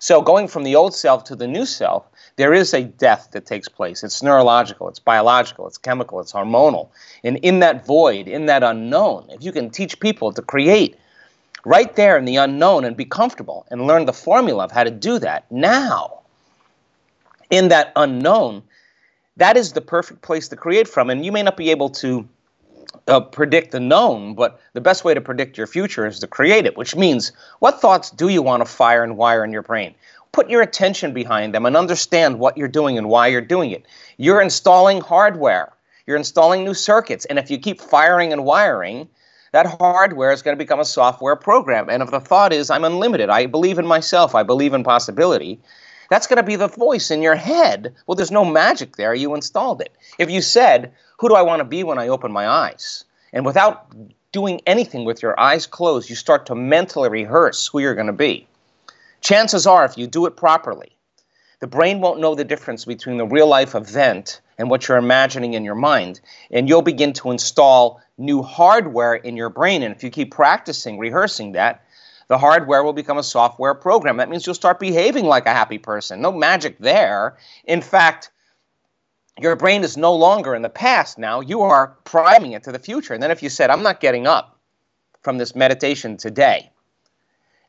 So 0.00 0.22
going 0.22 0.48
from 0.48 0.64
the 0.64 0.76
old 0.76 0.94
self 0.94 1.24
to 1.24 1.36
the 1.36 1.46
new 1.46 1.66
self, 1.66 2.06
there 2.36 2.54
is 2.54 2.72
a 2.72 2.84
death 2.84 3.28
that 3.32 3.44
takes 3.44 3.68
place. 3.68 4.02
It's 4.02 4.22
neurological, 4.22 4.88
it's 4.88 4.98
biological, 4.98 5.66
it's 5.68 5.76
chemical, 5.76 6.20
it's 6.20 6.32
hormonal. 6.32 6.88
And 7.22 7.36
in 7.38 7.58
that 7.60 7.84
void, 7.84 8.26
in 8.26 8.46
that 8.46 8.62
unknown, 8.62 9.26
if 9.28 9.44
you 9.44 9.52
can 9.52 9.68
teach 9.68 10.00
people 10.00 10.32
to 10.32 10.40
create 10.40 10.96
right 11.66 11.94
there 11.96 12.16
in 12.16 12.24
the 12.24 12.36
unknown 12.36 12.86
and 12.86 12.96
be 12.96 13.04
comfortable 13.04 13.66
and 13.70 13.86
learn 13.86 14.06
the 14.06 14.14
formula 14.14 14.64
of 14.64 14.72
how 14.72 14.84
to 14.84 14.90
do 14.90 15.18
that 15.18 15.44
now, 15.52 16.20
in 17.50 17.68
that 17.68 17.92
unknown, 17.94 18.62
that 19.36 19.58
is 19.58 19.74
the 19.74 19.82
perfect 19.82 20.22
place 20.22 20.48
to 20.48 20.56
create 20.56 20.88
from. 20.88 21.10
And 21.10 21.26
you 21.26 21.30
may 21.30 21.42
not 21.42 21.58
be 21.58 21.70
able 21.70 21.90
to 21.90 22.26
uh, 23.06 23.20
predict 23.20 23.72
the 23.72 23.80
known, 23.80 24.34
but 24.34 24.60
the 24.72 24.80
best 24.80 25.04
way 25.04 25.14
to 25.14 25.20
predict 25.20 25.58
your 25.58 25.66
future 25.66 26.06
is 26.06 26.18
to 26.20 26.26
create 26.26 26.66
it, 26.66 26.76
which 26.76 26.96
means 26.96 27.32
what 27.58 27.80
thoughts 27.80 28.10
do 28.10 28.28
you 28.28 28.42
want 28.42 28.60
to 28.60 28.64
fire 28.64 29.02
and 29.02 29.16
wire 29.16 29.44
in 29.44 29.52
your 29.52 29.62
brain? 29.62 29.94
Put 30.32 30.48
your 30.48 30.62
attention 30.62 31.12
behind 31.12 31.54
them 31.54 31.66
and 31.66 31.76
understand 31.76 32.38
what 32.38 32.56
you're 32.56 32.68
doing 32.68 32.96
and 32.96 33.08
why 33.08 33.26
you're 33.26 33.40
doing 33.40 33.70
it. 33.70 33.84
You're 34.16 34.40
installing 34.40 35.00
hardware, 35.00 35.72
you're 36.06 36.16
installing 36.16 36.64
new 36.64 36.74
circuits, 36.74 37.24
and 37.24 37.38
if 37.38 37.50
you 37.50 37.58
keep 37.58 37.80
firing 37.80 38.32
and 38.32 38.44
wiring, 38.44 39.08
that 39.52 39.66
hardware 39.66 40.30
is 40.30 40.42
going 40.42 40.56
to 40.56 40.64
become 40.64 40.78
a 40.78 40.84
software 40.84 41.34
program. 41.34 41.88
And 41.90 42.02
if 42.02 42.10
the 42.10 42.20
thought 42.20 42.52
is, 42.52 42.70
I'm 42.70 42.84
unlimited, 42.84 43.30
I 43.30 43.46
believe 43.46 43.78
in 43.78 43.86
myself, 43.86 44.34
I 44.34 44.44
believe 44.44 44.74
in 44.74 44.84
possibility, 44.84 45.60
that's 46.10 46.26
going 46.26 46.36
to 46.38 46.42
be 46.42 46.56
the 46.56 46.68
voice 46.68 47.10
in 47.10 47.22
your 47.22 47.36
head. 47.36 47.94
Well, 48.06 48.16
there's 48.16 48.32
no 48.32 48.44
magic 48.44 48.96
there. 48.96 49.14
You 49.14 49.34
installed 49.34 49.80
it. 49.80 49.92
If 50.18 50.30
you 50.30 50.42
said, 50.42 50.92
Who 51.20 51.28
do 51.28 51.34
I 51.34 51.42
want 51.42 51.60
to 51.60 51.64
be 51.64 51.84
when 51.84 51.98
I 51.98 52.08
open 52.08 52.32
my 52.32 52.48
eyes? 52.48 53.04
And 53.34 53.44
without 53.44 53.94
doing 54.32 54.62
anything 54.64 55.04
with 55.04 55.22
your 55.22 55.38
eyes 55.38 55.66
closed, 55.66 56.08
you 56.08 56.16
start 56.16 56.46
to 56.46 56.54
mentally 56.54 57.10
rehearse 57.10 57.66
who 57.66 57.78
you're 57.78 57.94
going 57.94 58.06
to 58.06 58.14
be. 58.14 58.48
Chances 59.20 59.66
are, 59.66 59.84
if 59.84 59.98
you 59.98 60.06
do 60.06 60.24
it 60.24 60.34
properly, 60.34 60.96
the 61.58 61.66
brain 61.66 62.00
won't 62.00 62.20
know 62.20 62.34
the 62.34 62.42
difference 62.42 62.86
between 62.86 63.18
the 63.18 63.26
real 63.26 63.46
life 63.46 63.74
event 63.74 64.40
and 64.56 64.70
what 64.70 64.88
you're 64.88 64.96
imagining 64.96 65.52
in 65.52 65.62
your 65.62 65.74
mind. 65.74 66.22
And 66.50 66.70
you'll 66.70 66.80
begin 66.80 67.12
to 67.12 67.32
install 67.32 68.00
new 68.16 68.40
hardware 68.40 69.14
in 69.14 69.36
your 69.36 69.50
brain. 69.50 69.82
And 69.82 69.94
if 69.94 70.02
you 70.02 70.08
keep 70.08 70.30
practicing, 70.30 70.98
rehearsing 70.98 71.52
that, 71.52 71.84
the 72.28 72.38
hardware 72.38 72.82
will 72.82 72.94
become 72.94 73.18
a 73.18 73.22
software 73.22 73.74
program. 73.74 74.16
That 74.16 74.30
means 74.30 74.46
you'll 74.46 74.54
start 74.54 74.80
behaving 74.80 75.26
like 75.26 75.44
a 75.44 75.52
happy 75.52 75.76
person. 75.76 76.22
No 76.22 76.32
magic 76.32 76.78
there. 76.78 77.36
In 77.66 77.82
fact, 77.82 78.30
your 79.40 79.56
brain 79.56 79.84
is 79.84 79.96
no 79.96 80.14
longer 80.14 80.54
in 80.54 80.62
the 80.62 80.68
past 80.68 81.18
now. 81.18 81.40
You 81.40 81.62
are 81.62 81.96
priming 82.04 82.52
it 82.52 82.64
to 82.64 82.72
the 82.72 82.78
future. 82.78 83.14
And 83.14 83.22
then 83.22 83.30
if 83.30 83.42
you 83.42 83.48
said, 83.48 83.70
I'm 83.70 83.82
not 83.82 84.00
getting 84.00 84.26
up 84.26 84.58
from 85.22 85.38
this 85.38 85.54
meditation 85.54 86.16
today, 86.16 86.70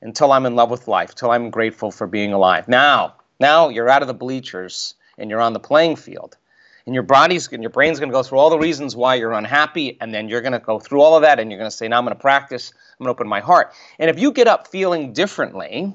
until 0.01 0.31
I'm 0.31 0.45
in 0.45 0.55
love 0.55 0.71
with 0.71 0.87
life, 0.87 1.15
till 1.15 1.31
I'm 1.31 1.49
grateful 1.49 1.91
for 1.91 2.07
being 2.07 2.33
alive. 2.33 2.67
Now, 2.67 3.15
now 3.39 3.69
you're 3.69 3.89
out 3.89 4.01
of 4.01 4.07
the 4.07 4.13
bleachers 4.13 4.95
and 5.17 5.29
you're 5.29 5.41
on 5.41 5.53
the 5.53 5.59
playing 5.59 5.95
field. 5.95 6.37
And 6.85 6.95
your 6.95 7.03
body's 7.03 7.47
and 7.51 7.61
your 7.61 7.69
brain's 7.69 7.99
going 7.99 8.09
to 8.09 8.13
go 8.13 8.23
through 8.23 8.39
all 8.39 8.49
the 8.49 8.57
reasons 8.57 8.95
why 8.95 9.15
you're 9.15 9.33
unhappy, 9.33 9.97
and 10.01 10.11
then 10.11 10.27
you're 10.27 10.41
going 10.41 10.53
to 10.53 10.59
go 10.59 10.79
through 10.79 11.01
all 11.01 11.15
of 11.15 11.21
that, 11.21 11.39
and 11.39 11.51
you're 11.51 11.59
going 11.59 11.69
to 11.69 11.75
say, 11.75 11.87
"Now 11.87 11.99
I'm 11.99 12.05
going 12.05 12.15
to 12.15 12.19
practice. 12.19 12.73
I'm 12.99 13.05
going 13.05 13.13
to 13.13 13.17
open 13.19 13.27
my 13.27 13.39
heart." 13.39 13.71
And 13.99 14.09
if 14.09 14.17
you 14.17 14.31
get 14.31 14.47
up 14.47 14.67
feeling 14.67 15.13
differently, 15.13 15.93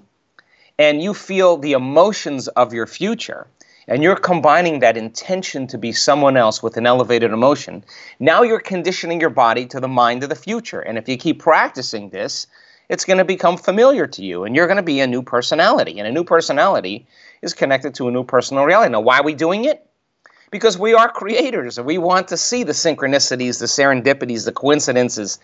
and 0.79 1.03
you 1.03 1.13
feel 1.13 1.57
the 1.57 1.73
emotions 1.73 2.47
of 2.47 2.73
your 2.73 2.87
future, 2.87 3.49
and 3.89 4.03
you're 4.03 4.17
combining 4.17 4.81
that 4.81 4.97
intention 4.97 5.67
to 5.69 5.79
be 5.79 5.93
someone 5.93 6.37
else 6.37 6.63
with 6.63 6.77
an 6.77 6.87
elevated 6.87 7.33
emotion, 7.33 7.85
now 8.19 8.43
you're 8.43 8.61
conditioning 8.61 9.21
your 9.21 9.31
body 9.31 9.67
to 9.67 9.81
the 9.81 9.89
mind 9.89 10.23
of 10.23 10.29
the 10.29 10.35
future. 10.35 10.81
And 10.81 10.99
if 10.99 11.09
you 11.09 11.17
keep 11.17 11.39
practicing 11.39 12.11
this, 12.11 12.47
it's 12.89 13.05
going 13.05 13.19
to 13.19 13.25
become 13.25 13.57
familiar 13.57 14.07
to 14.07 14.25
you 14.25 14.45
and 14.45 14.55
you're 14.57 14.67
going 14.67 14.77
to 14.77 14.83
be 14.83 15.01
a 15.01 15.07
new 15.07 15.23
personality. 15.23 15.99
And 15.99 16.09
a 16.09 16.13
new 16.13 16.25
personality 16.25 17.07
is 17.43 17.55
connected 17.55 17.95
to 17.95 18.09
a 18.09 18.11
new 18.11 18.25
personal 18.25 18.65
reality. 18.65 18.93
Now, 18.93 19.01
why 19.01 19.19
are 19.19 19.25
we 19.25 19.35
doing 19.35 19.65
it? 19.65 19.89
Because 20.51 20.79
we 20.79 20.95
are 20.95 21.09
creators 21.09 21.79
and 21.79 21.87
we 21.87 21.99
want 21.99 22.29
to 22.29 22.37
see 22.37 22.63
the 22.63 22.73
synchronicities, 22.73 23.59
the 23.59 23.67
serendipities, 23.67 24.45
the 24.45 24.53
coincidences. 24.53 25.39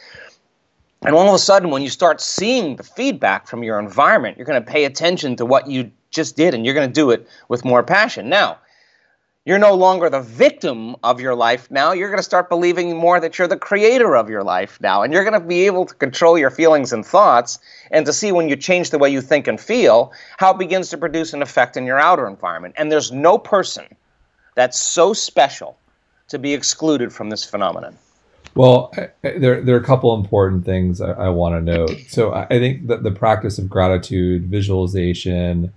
And 1.03 1.15
all 1.15 1.29
of 1.29 1.35
a 1.35 1.39
sudden, 1.39 1.71
when 1.71 1.83
you 1.83 1.91
start 1.91 2.21
seeing 2.21 2.77
the 2.77 2.85
feedback 2.85 3.49
from 3.49 3.65
your 3.65 3.81
environment, 3.81 4.37
you're 4.37 4.47
going 4.47 4.63
to 4.63 4.71
pay 4.71 4.85
attention 4.85 5.35
to 5.37 5.47
what 5.47 5.69
you 5.69 5.91
just 6.13 6.37
did 6.37 6.55
and 6.55 6.65
you're 6.65 6.75
going 6.75 6.89
to 6.89 6.95
do 6.95 7.11
it 7.11 7.27
with 7.49 7.65
more 7.65 7.83
passion. 7.83 8.29
Now, 8.29 8.59
you're 9.45 9.59
no 9.59 9.75
longer 9.75 10.09
the 10.09 10.21
victim 10.21 10.95
of 11.03 11.21
your 11.21 11.35
life 11.35 11.69
now. 11.69 11.91
You're 11.91 12.11
going 12.11 12.21
to 12.21 12.23
start 12.23 12.49
believing 12.49 12.97
more 12.97 13.19
that 13.19 13.37
you're 13.37 13.49
the 13.49 13.57
creator 13.57 14.15
of 14.15 14.31
your 14.31 14.45
life 14.45 14.81
now. 14.81 15.03
And 15.03 15.13
you're 15.13 15.25
going 15.25 15.41
to 15.41 15.47
be 15.47 15.67
able 15.67 15.85
to 15.87 15.95
control 15.95 16.39
your 16.39 16.51
feelings 16.51 16.93
and 16.93 17.05
thoughts 17.05 17.59
and 17.91 18.07
to 18.07 18.13
see 18.13 18.31
when 18.31 18.49
you 18.49 18.55
change 18.55 18.91
the 18.91 18.99
way 18.99 19.11
you 19.11 19.21
think 19.21 19.49
and 19.49 19.61
feel 19.61 20.13
how 20.39 20.53
it 20.53 20.59
begins 20.59 20.91
to 20.91 20.99
produce 20.99 21.33
an 21.33 21.43
effect 21.43 21.77
in 21.77 21.87
your 21.87 21.99
outer 21.99 22.29
environment. 22.29 22.77
And 22.79 22.93
there's 22.93 23.11
no 23.11 23.37
person 23.37 23.87
that's 24.55 24.81
so 24.81 25.13
special 25.13 25.77
to 26.33 26.39
be 26.39 26.55
excluded 26.55 27.13
from 27.13 27.31
this 27.31 27.45
phenomenon? 27.45 27.97
Well, 28.55 28.93
there, 29.23 29.61
there 29.61 29.75
are 29.77 29.81
a 29.81 29.85
couple 29.85 30.15
important 30.15 30.65
things 30.65 31.01
I, 31.01 31.13
I 31.13 31.29
want 31.29 31.55
to 31.55 31.61
note. 31.61 31.97
So 32.09 32.33
I 32.35 32.47
think 32.47 32.87
that 32.89 33.03
the 33.03 33.11
practice 33.11 33.59
of 33.59 33.69
gratitude, 33.69 34.47
visualization, 34.47 35.73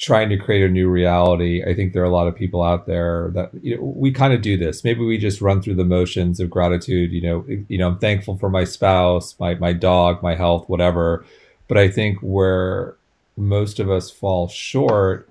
trying 0.00 0.30
to 0.30 0.36
create 0.38 0.64
a 0.64 0.68
new 0.68 0.88
reality. 0.88 1.62
I 1.62 1.74
think 1.74 1.92
there 1.92 2.02
are 2.02 2.06
a 2.06 2.10
lot 2.10 2.26
of 2.26 2.34
people 2.34 2.62
out 2.62 2.86
there 2.86 3.30
that 3.34 3.50
you 3.62 3.76
know, 3.76 3.82
we 3.82 4.10
kind 4.10 4.32
of 4.32 4.40
do 4.40 4.56
this. 4.56 4.82
Maybe 4.82 5.04
we 5.04 5.18
just 5.18 5.42
run 5.42 5.60
through 5.60 5.74
the 5.74 5.84
motions 5.84 6.40
of 6.40 6.48
gratitude. 6.48 7.12
You 7.12 7.20
know, 7.20 7.44
you 7.68 7.78
know, 7.78 7.88
I'm 7.88 7.98
thankful 7.98 8.38
for 8.38 8.48
my 8.48 8.64
spouse, 8.64 9.38
my 9.38 9.54
my 9.56 9.74
dog, 9.74 10.22
my 10.22 10.34
health, 10.34 10.68
whatever. 10.68 11.24
But 11.68 11.76
I 11.76 11.88
think 11.88 12.18
where 12.20 12.96
most 13.36 13.78
of 13.78 13.90
us 13.90 14.10
fall 14.10 14.48
short 14.48 15.28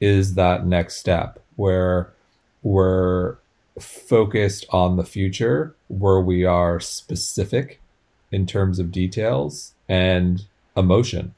is 0.00 0.34
that 0.34 0.66
next 0.66 0.96
step 0.96 1.40
where 1.56 2.12
we're 2.62 3.36
focused 3.78 4.66
on 4.70 4.96
the 4.96 5.04
future, 5.04 5.74
where 5.88 6.20
we 6.20 6.44
are 6.44 6.78
specific 6.78 7.80
in 8.30 8.46
terms 8.46 8.78
of 8.78 8.92
details 8.92 9.74
and 9.88 10.46
emotion 10.76 11.34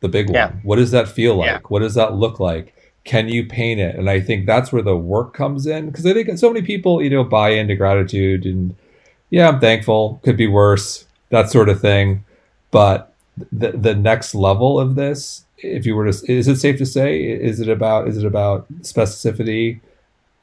the 0.00 0.08
big 0.08 0.30
yeah. 0.30 0.50
one. 0.50 0.60
What 0.62 0.76
does 0.76 0.90
that 0.90 1.08
feel 1.08 1.36
like? 1.36 1.46
Yeah. 1.46 1.60
What 1.68 1.80
does 1.80 1.94
that 1.94 2.14
look 2.14 2.40
like? 2.40 2.74
Can 3.04 3.28
you 3.28 3.46
paint 3.46 3.80
it? 3.80 3.96
And 3.96 4.10
I 4.10 4.20
think 4.20 4.46
that's 4.46 4.72
where 4.72 4.82
the 4.82 4.96
work 4.96 5.32
comes 5.32 5.66
in 5.66 5.86
because 5.86 6.04
I 6.06 6.12
think 6.12 6.36
so 6.38 6.52
many 6.52 6.64
people, 6.64 7.02
you 7.02 7.10
know, 7.10 7.24
buy 7.24 7.50
into 7.50 7.76
gratitude 7.76 8.44
and 8.44 8.74
yeah, 9.30 9.48
I'm 9.48 9.60
thankful. 9.60 10.20
Could 10.24 10.36
be 10.36 10.46
worse, 10.46 11.04
that 11.30 11.50
sort 11.50 11.68
of 11.68 11.80
thing. 11.80 12.24
But 12.70 13.12
the 13.52 13.72
the 13.72 13.94
next 13.94 14.34
level 14.34 14.78
of 14.78 14.94
this, 14.94 15.44
if 15.58 15.86
you 15.86 15.94
were 15.94 16.10
to, 16.10 16.32
is 16.32 16.48
it 16.48 16.56
safe 16.56 16.78
to 16.78 16.86
say, 16.86 17.22
is 17.22 17.60
it 17.60 17.68
about 17.68 18.08
is 18.08 18.16
it 18.16 18.24
about 18.24 18.72
specificity, 18.82 19.80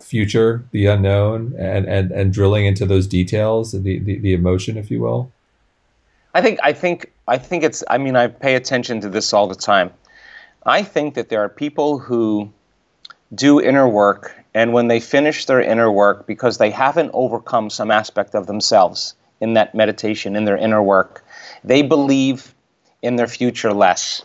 future, 0.01 0.65
the 0.71 0.85
unknown, 0.85 1.53
and 1.57 1.85
and 1.85 2.11
and 2.11 2.33
drilling 2.33 2.65
into 2.65 2.85
those 2.85 3.07
details, 3.07 3.71
the 3.71 3.99
the, 3.99 4.17
the 4.19 4.33
emotion, 4.33 4.77
if 4.77 4.91
you 4.91 4.99
will? 5.01 5.31
I 6.33 6.41
think 6.41 6.59
I 6.63 6.73
think 6.73 7.11
I 7.27 7.37
think 7.37 7.63
it's 7.63 7.83
I 7.89 7.97
mean 7.97 8.15
I 8.15 8.27
pay 8.27 8.55
attention 8.55 9.01
to 9.01 9.09
this 9.09 9.33
all 9.33 9.47
the 9.47 9.55
time. 9.55 9.91
I 10.65 10.83
think 10.83 11.13
that 11.15 11.29
there 11.29 11.41
are 11.41 11.49
people 11.49 11.99
who 11.99 12.51
do 13.35 13.61
inner 13.61 13.87
work 13.87 14.35
and 14.53 14.73
when 14.73 14.87
they 14.87 14.99
finish 14.99 15.45
their 15.45 15.61
inner 15.61 15.91
work 15.91 16.27
because 16.27 16.57
they 16.57 16.69
haven't 16.69 17.11
overcome 17.13 17.69
some 17.69 17.91
aspect 17.91 18.35
of 18.35 18.47
themselves 18.47 19.15
in 19.41 19.53
that 19.55 19.75
meditation 19.75 20.35
in 20.35 20.45
their 20.45 20.57
inner 20.57 20.81
work, 20.81 21.25
they 21.63 21.81
believe 21.81 22.53
in 23.01 23.15
their 23.15 23.27
future 23.27 23.73
less. 23.73 24.23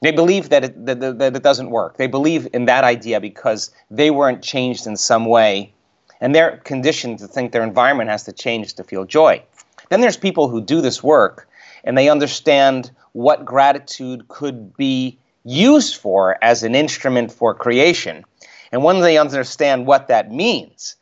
They 0.00 0.12
believe 0.12 0.50
that 0.50 0.64
it, 0.64 0.86
that, 0.86 1.00
that 1.18 1.36
it 1.36 1.42
doesn't 1.42 1.70
work. 1.70 1.96
They 1.96 2.06
believe 2.06 2.48
in 2.52 2.66
that 2.66 2.84
idea 2.84 3.20
because 3.20 3.70
they 3.90 4.10
weren't 4.10 4.42
changed 4.42 4.86
in 4.86 4.96
some 4.96 5.26
way 5.26 5.72
and 6.20 6.34
they're 6.34 6.58
conditioned 6.58 7.18
to 7.18 7.26
think 7.26 7.52
their 7.52 7.64
environment 7.64 8.10
has 8.10 8.24
to 8.24 8.32
change 8.32 8.74
to 8.74 8.84
feel 8.84 9.04
joy. 9.04 9.42
Then 9.88 10.00
there's 10.00 10.16
people 10.16 10.48
who 10.48 10.60
do 10.60 10.80
this 10.80 11.02
work 11.02 11.48
and 11.84 11.96
they 11.96 12.08
understand 12.08 12.90
what 13.12 13.44
gratitude 13.44 14.28
could 14.28 14.76
be 14.76 15.18
used 15.44 15.96
for 15.96 16.36
as 16.42 16.62
an 16.62 16.74
instrument 16.74 17.32
for 17.32 17.54
creation. 17.54 18.24
And 18.70 18.84
when 18.84 19.00
they 19.00 19.18
understand 19.18 19.86
what 19.86 20.08
that 20.08 20.30
means, 20.30 20.96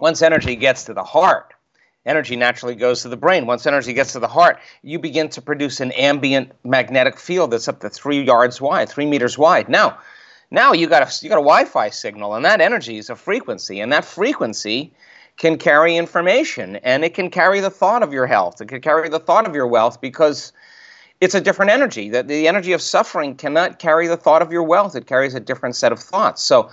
once 0.00 0.22
energy 0.22 0.56
gets 0.56 0.84
to 0.84 0.94
the 0.94 1.04
heart, 1.04 1.52
energy 2.06 2.36
naturally 2.36 2.74
goes 2.74 3.02
to 3.02 3.08
the 3.08 3.16
brain. 3.16 3.46
Once 3.46 3.66
energy 3.66 3.92
gets 3.92 4.12
to 4.12 4.20
the 4.20 4.28
heart, 4.28 4.58
you 4.82 4.98
begin 4.98 5.28
to 5.30 5.42
produce 5.42 5.80
an 5.80 5.92
ambient 5.92 6.52
magnetic 6.64 7.18
field 7.18 7.50
that's 7.50 7.68
up 7.68 7.80
to 7.80 7.90
three 7.90 8.22
yards 8.22 8.60
wide, 8.60 8.88
three 8.88 9.06
meters 9.06 9.36
wide. 9.36 9.68
Now, 9.68 9.98
now 10.50 10.72
you 10.72 10.86
got 10.86 11.02
a 11.02 11.24
you 11.24 11.28
got 11.28 11.38
a 11.38 11.42
Wi-Fi 11.42 11.90
signal, 11.90 12.34
and 12.34 12.44
that 12.44 12.60
energy 12.60 12.96
is 12.96 13.10
a 13.10 13.16
frequency, 13.16 13.80
and 13.80 13.92
that 13.92 14.04
frequency 14.04 14.94
can 15.36 15.58
carry 15.58 15.96
information 15.96 16.76
and 16.76 17.04
it 17.04 17.14
can 17.14 17.30
carry 17.30 17.60
the 17.60 17.70
thought 17.70 18.02
of 18.02 18.12
your 18.12 18.26
health. 18.26 18.60
It 18.60 18.68
can 18.68 18.80
carry 18.80 19.08
the 19.08 19.18
thought 19.18 19.46
of 19.46 19.54
your 19.54 19.66
wealth 19.66 20.00
because 20.00 20.52
it's 21.20 21.34
a 21.34 21.40
different 21.40 21.70
energy. 21.70 22.08
That 22.10 22.28
the 22.28 22.48
energy 22.48 22.72
of 22.72 22.80
suffering 22.80 23.36
cannot 23.36 23.78
carry 23.78 24.06
the 24.06 24.16
thought 24.16 24.42
of 24.42 24.52
your 24.52 24.62
wealth. 24.62 24.96
It 24.96 25.06
carries 25.06 25.34
a 25.34 25.40
different 25.40 25.76
set 25.76 25.92
of 25.92 25.98
thoughts. 25.98 26.42
So 26.42 26.70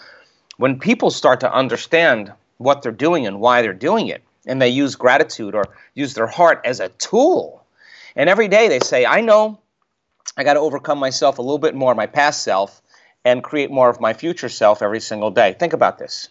when 0.58 0.80
people 0.80 1.12
start 1.12 1.40
to 1.42 1.54
understand 1.54 2.32
what 2.58 2.82
they're 2.82 2.92
doing 2.92 3.28
and 3.28 3.40
why 3.40 3.62
they're 3.62 3.74
doing 3.74 4.08
it, 4.08 4.24
and 4.46 4.62
they 4.62 4.70
use 4.70 4.96
gratitude 4.96 5.56
or 5.56 5.64
use 5.96 6.14
their 6.14 6.28
heart 6.28 6.62
as 6.66 6.82
a 6.82 6.90
tool, 6.90 7.64
and 8.16 8.30
every 8.30 8.48
day 8.48 8.68
they 8.68 8.80
say, 8.80 9.06
I 9.06 9.22
know 9.22 9.60
I 10.36 10.44
got 10.44 10.56
to 10.56 10.60
overcome 10.60 11.00
myself 11.00 11.38
a 11.38 11.42
little 11.42 11.60
bit 11.60 11.76
more, 11.76 11.96
my 11.96 12.08
past 12.08 12.44
self, 12.44 12.82
and 13.24 13.44
create 13.44 13.72
more 13.72 13.90
of 13.90 14.02
my 14.02 14.14
future 14.14 14.50
self 14.50 14.82
every 14.82 15.00
single 15.00 15.32
day. 15.32 15.56
Think 15.58 15.74
about 15.74 15.98
this 15.98 16.30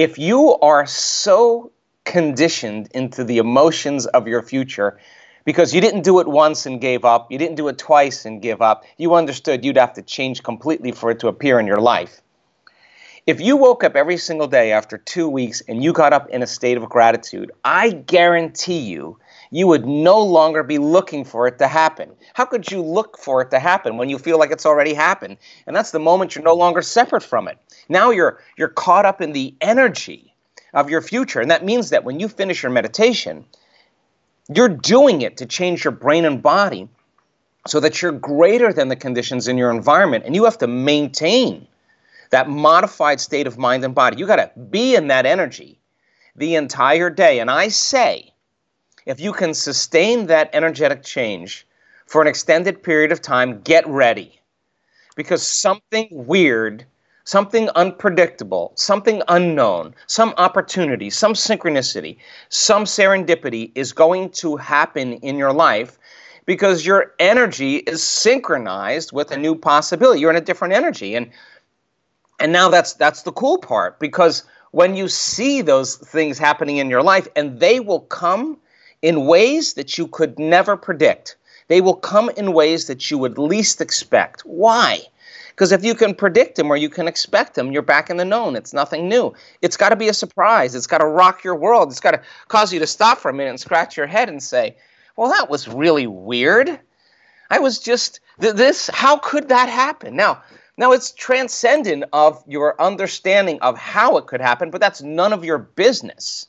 if 0.00 0.18
you 0.18 0.56
are 0.60 0.86
so 0.86 1.72
conditioned 2.06 2.88
into 2.94 3.22
the 3.22 3.36
emotions 3.36 4.06
of 4.06 4.26
your 4.26 4.40
future 4.40 4.98
because 5.44 5.74
you 5.74 5.82
didn't 5.82 6.00
do 6.00 6.20
it 6.20 6.26
once 6.26 6.64
and 6.64 6.80
gave 6.80 7.04
up, 7.04 7.30
you 7.30 7.36
didn't 7.36 7.56
do 7.56 7.68
it 7.68 7.76
twice 7.76 8.24
and 8.24 8.40
give 8.40 8.62
up, 8.62 8.84
you 8.96 9.14
understood 9.14 9.62
you'd 9.62 9.76
have 9.76 9.92
to 9.92 10.00
change 10.00 10.42
completely 10.42 10.90
for 10.90 11.10
it 11.10 11.20
to 11.20 11.28
appear 11.28 11.60
in 11.60 11.66
your 11.66 11.82
life. 11.82 12.22
If 13.26 13.42
you 13.42 13.58
woke 13.58 13.84
up 13.84 13.94
every 13.94 14.16
single 14.16 14.46
day 14.46 14.72
after 14.72 14.96
two 14.96 15.28
weeks 15.28 15.60
and 15.68 15.84
you 15.84 15.92
got 15.92 16.14
up 16.14 16.30
in 16.30 16.42
a 16.42 16.46
state 16.46 16.78
of 16.78 16.88
gratitude, 16.88 17.52
I 17.62 17.90
guarantee 17.90 18.78
you, 18.78 19.18
you 19.50 19.66
would 19.66 19.84
no 19.84 20.22
longer 20.22 20.62
be 20.62 20.78
looking 20.78 21.24
for 21.24 21.46
it 21.46 21.58
to 21.58 21.66
happen. 21.66 22.12
How 22.34 22.44
could 22.44 22.70
you 22.70 22.82
look 22.82 23.18
for 23.18 23.42
it 23.42 23.50
to 23.50 23.58
happen 23.58 23.96
when 23.96 24.08
you 24.08 24.18
feel 24.18 24.38
like 24.38 24.52
it's 24.52 24.66
already 24.66 24.94
happened? 24.94 25.38
And 25.66 25.74
that's 25.74 25.90
the 25.90 25.98
moment 25.98 26.34
you're 26.34 26.44
no 26.44 26.54
longer 26.54 26.82
separate 26.82 27.22
from 27.22 27.48
it. 27.48 27.58
Now 27.88 28.10
you're 28.10 28.40
you're 28.56 28.68
caught 28.68 29.06
up 29.06 29.20
in 29.20 29.32
the 29.32 29.54
energy 29.60 30.34
of 30.72 30.88
your 30.88 31.02
future. 31.02 31.40
And 31.40 31.50
that 31.50 31.64
means 31.64 31.90
that 31.90 32.04
when 32.04 32.20
you 32.20 32.28
finish 32.28 32.62
your 32.62 32.70
meditation, 32.70 33.44
you're 34.54 34.68
doing 34.68 35.22
it 35.22 35.38
to 35.38 35.46
change 35.46 35.84
your 35.84 35.92
brain 35.92 36.24
and 36.24 36.42
body 36.42 36.88
so 37.66 37.80
that 37.80 38.00
you're 38.00 38.12
greater 38.12 38.72
than 38.72 38.88
the 38.88 38.96
conditions 38.96 39.48
in 39.48 39.58
your 39.58 39.70
environment 39.70 40.24
and 40.24 40.34
you 40.34 40.44
have 40.44 40.58
to 40.58 40.66
maintain 40.66 41.66
that 42.30 42.48
modified 42.48 43.20
state 43.20 43.46
of 43.46 43.58
mind 43.58 43.84
and 43.84 43.94
body. 43.94 44.16
You 44.16 44.26
got 44.26 44.36
to 44.36 44.60
be 44.60 44.94
in 44.94 45.08
that 45.08 45.26
energy 45.26 45.80
the 46.36 46.54
entire 46.54 47.10
day. 47.10 47.40
And 47.40 47.50
I 47.50 47.68
say, 47.68 48.29
if 49.06 49.20
you 49.20 49.32
can 49.32 49.54
sustain 49.54 50.26
that 50.26 50.50
energetic 50.52 51.02
change 51.02 51.66
for 52.06 52.20
an 52.20 52.28
extended 52.28 52.82
period 52.82 53.12
of 53.12 53.22
time, 53.22 53.60
get 53.62 53.86
ready. 53.86 54.40
Because 55.16 55.46
something 55.46 56.08
weird 56.10 56.86
something 57.30 57.68
unpredictable, 57.76 58.72
something 58.74 59.22
unknown, 59.28 59.94
some 60.08 60.34
opportunity, 60.36 61.10
some 61.10 61.32
synchronicity, 61.32 62.16
some 62.48 62.84
serendipity 62.84 63.70
is 63.76 63.92
going 63.92 64.30
to 64.30 64.56
happen 64.56 65.12
in 65.14 65.36
your 65.36 65.52
life 65.52 65.96
because 66.44 66.84
your 66.84 67.14
energy 67.20 67.76
is 67.76 68.02
synchronized 68.02 69.12
with 69.12 69.30
a 69.30 69.36
new 69.36 69.54
possibility. 69.54 70.18
You're 70.18 70.30
in 70.30 70.36
a 70.36 70.40
different 70.40 70.74
energy. 70.74 71.14
And 71.14 71.30
and 72.40 72.52
now 72.52 72.68
that's 72.68 72.94
that's 72.94 73.22
the 73.22 73.32
cool 73.32 73.58
part 73.58 74.00
because 74.00 74.42
when 74.72 74.96
you 74.96 75.06
see 75.06 75.62
those 75.62 75.96
things 75.96 76.36
happening 76.36 76.78
in 76.78 76.90
your 76.90 77.02
life 77.02 77.28
and 77.36 77.60
they 77.60 77.78
will 77.78 78.00
come 78.00 78.58
in 79.02 79.26
ways 79.26 79.74
that 79.74 79.98
you 79.98 80.06
could 80.06 80.38
never 80.38 80.76
predict. 80.76 81.36
They 81.68 81.80
will 81.80 81.94
come 81.94 82.30
in 82.30 82.52
ways 82.52 82.86
that 82.86 83.10
you 83.10 83.18
would 83.18 83.38
least 83.38 83.80
expect. 83.80 84.42
Why? 84.42 85.02
Because 85.50 85.72
if 85.72 85.84
you 85.84 85.94
can 85.94 86.14
predict 86.14 86.56
them 86.56 86.70
or 86.70 86.76
you 86.76 86.88
can 86.88 87.06
expect 87.06 87.54
them, 87.54 87.70
you're 87.70 87.82
back 87.82 88.10
in 88.10 88.16
the 88.16 88.24
known. 88.24 88.56
It's 88.56 88.72
nothing 88.72 89.08
new. 89.08 89.34
It's 89.62 89.76
got 89.76 89.90
to 89.90 89.96
be 89.96 90.08
a 90.08 90.14
surprise. 90.14 90.74
It's 90.74 90.86
got 90.86 90.98
to 90.98 91.06
rock 91.06 91.44
your 91.44 91.54
world. 91.54 91.90
It's 91.90 92.00
got 92.00 92.12
to 92.12 92.22
cause 92.48 92.72
you 92.72 92.80
to 92.80 92.86
stop 92.86 93.18
for 93.18 93.30
a 93.30 93.34
minute 93.34 93.50
and 93.50 93.60
scratch 93.60 93.96
your 93.96 94.06
head 94.06 94.28
and 94.28 94.42
say, 94.42 94.76
well, 95.16 95.30
that 95.30 95.50
was 95.50 95.68
really 95.68 96.06
weird. 96.06 96.80
I 97.50 97.58
was 97.58 97.78
just 97.78 98.20
th- 98.40 98.54
this. 98.54 98.88
How 98.92 99.18
could 99.18 99.48
that 99.48 99.68
happen? 99.68 100.16
Now, 100.16 100.42
now 100.76 100.92
it's 100.92 101.12
transcendent 101.12 102.04
of 102.12 102.42
your 102.46 102.80
understanding 102.80 103.58
of 103.60 103.76
how 103.76 104.16
it 104.16 104.26
could 104.26 104.40
happen, 104.40 104.70
but 104.70 104.80
that's 104.80 105.02
none 105.02 105.32
of 105.32 105.44
your 105.44 105.58
business. 105.58 106.46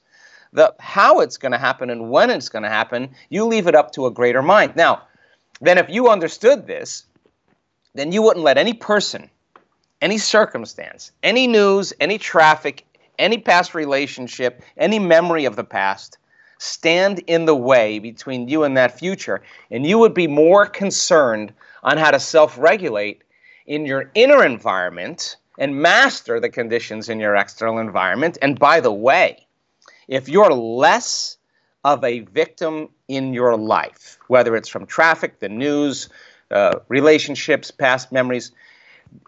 The 0.54 0.74
how 0.80 1.22
it's 1.22 1.38
going 1.38 1.54
to 1.54 1.58
happen 1.58 1.90
and 1.90 2.10
when 2.10 2.30
it's 2.30 2.50
going 2.50 2.64
to 2.64 2.70
happen, 2.70 3.10
you 3.30 3.46
leave 3.46 3.68
it 3.68 3.76
up 3.76 3.92
to 3.94 4.06
a 4.06 4.12
greater 4.12 4.42
mind. 4.42 4.76
Now, 4.76 5.04
then 5.62 5.78
if 5.78 5.90
you 5.90 6.10
understood 6.10 6.68
this, 6.68 7.06
then 7.94 8.12
you 8.12 8.22
wouldn't 8.22 8.44
let 8.44 8.58
any 8.58 8.74
person, 8.74 9.30
any 10.02 10.18
circumstance, 10.18 11.12
any 11.24 11.48
news, 11.48 11.94
any 12.00 12.18
traffic, 12.18 12.86
any 13.20 13.38
past 13.38 13.76
relationship, 13.76 14.62
any 14.78 15.00
memory 15.00 15.46
of 15.46 15.56
the 15.56 15.64
past 15.64 16.18
stand 16.58 17.20
in 17.26 17.46
the 17.46 17.56
way 17.56 18.00
between 18.00 18.48
you 18.48 18.64
and 18.64 18.78
that 18.78 18.98
future. 18.98 19.42
And 19.72 19.86
you 19.86 19.98
would 19.98 20.14
be 20.14 20.28
more 20.28 20.66
concerned 20.66 21.54
on 21.84 21.98
how 21.98 22.12
to 22.12 22.20
self 22.20 22.58
regulate 22.58 23.24
in 23.66 23.86
your 23.86 24.12
inner 24.14 24.44
environment 24.46 25.38
and 25.58 25.76
master 25.76 26.40
the 26.40 26.50
conditions 26.50 27.10
in 27.10 27.20
your 27.20 27.36
external 27.36 27.80
environment. 27.80 28.38
And 28.42 28.60
by 28.60 28.80
the 28.80 28.92
way, 28.92 29.46
if 30.12 30.28
you're 30.28 30.52
less 30.52 31.38
of 31.86 32.04
a 32.04 32.20
victim 32.20 32.90
in 33.08 33.34
your 33.34 33.56
life, 33.56 34.20
whether 34.28 34.58
it's 34.58 34.68
from 34.68 34.86
traffic, 34.86 35.40
the 35.40 35.48
news, 35.48 36.10
uh, 36.52 36.80
relationships, 36.90 37.72
past 37.72 38.12
memories. 38.12 38.52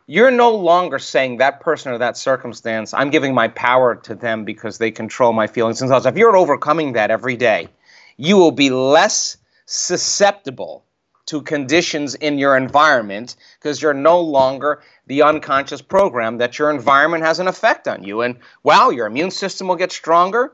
you're 0.08 0.32
no 0.32 0.52
longer 0.54 1.00
saying 1.00 1.38
that 1.38 1.62
person 1.62 1.93
or 1.93 1.98
that 1.98 2.17
circumstance, 2.17 2.93
I'm 2.93 3.10
giving 3.10 3.34
my 3.34 3.48
power 3.48 3.96
to 3.96 4.13
them 4.13 4.43
because 4.43 4.78
they 4.78 4.91
control 4.91 5.32
my 5.32 5.48
feelings 5.48 5.82
and 5.82 5.89
thoughts. 5.89 6.06
If 6.06 6.17
you're 6.17 6.36
overcoming 6.36 6.93
that 6.93 7.12
every 7.12 7.38
day, 7.38 7.69
you 8.17 8.36
will 8.36 8.52
be 8.52 8.69
less 8.69 9.38
susceptible 9.65 10.84
to 11.28 11.41
conditions 11.41 12.15
in 12.15 12.38
your 12.38 12.58
environment 12.58 13.38
because 13.58 13.82
you're 13.82 13.93
no 13.93 14.19
longer 14.19 14.82
the 15.08 15.22
unconscious 15.22 15.82
program 15.82 16.39
that 16.39 16.60
your 16.60 16.69
environment 16.69 17.24
has 17.24 17.39
an 17.39 17.48
effect 17.48 17.88
on 17.88 18.04
you. 18.04 18.22
And 18.22 18.39
wow, 18.63 18.89
your 18.89 19.08
immune 19.08 19.32
system 19.32 19.69
will 19.69 19.78
get 19.78 19.93
stronger. 19.93 20.52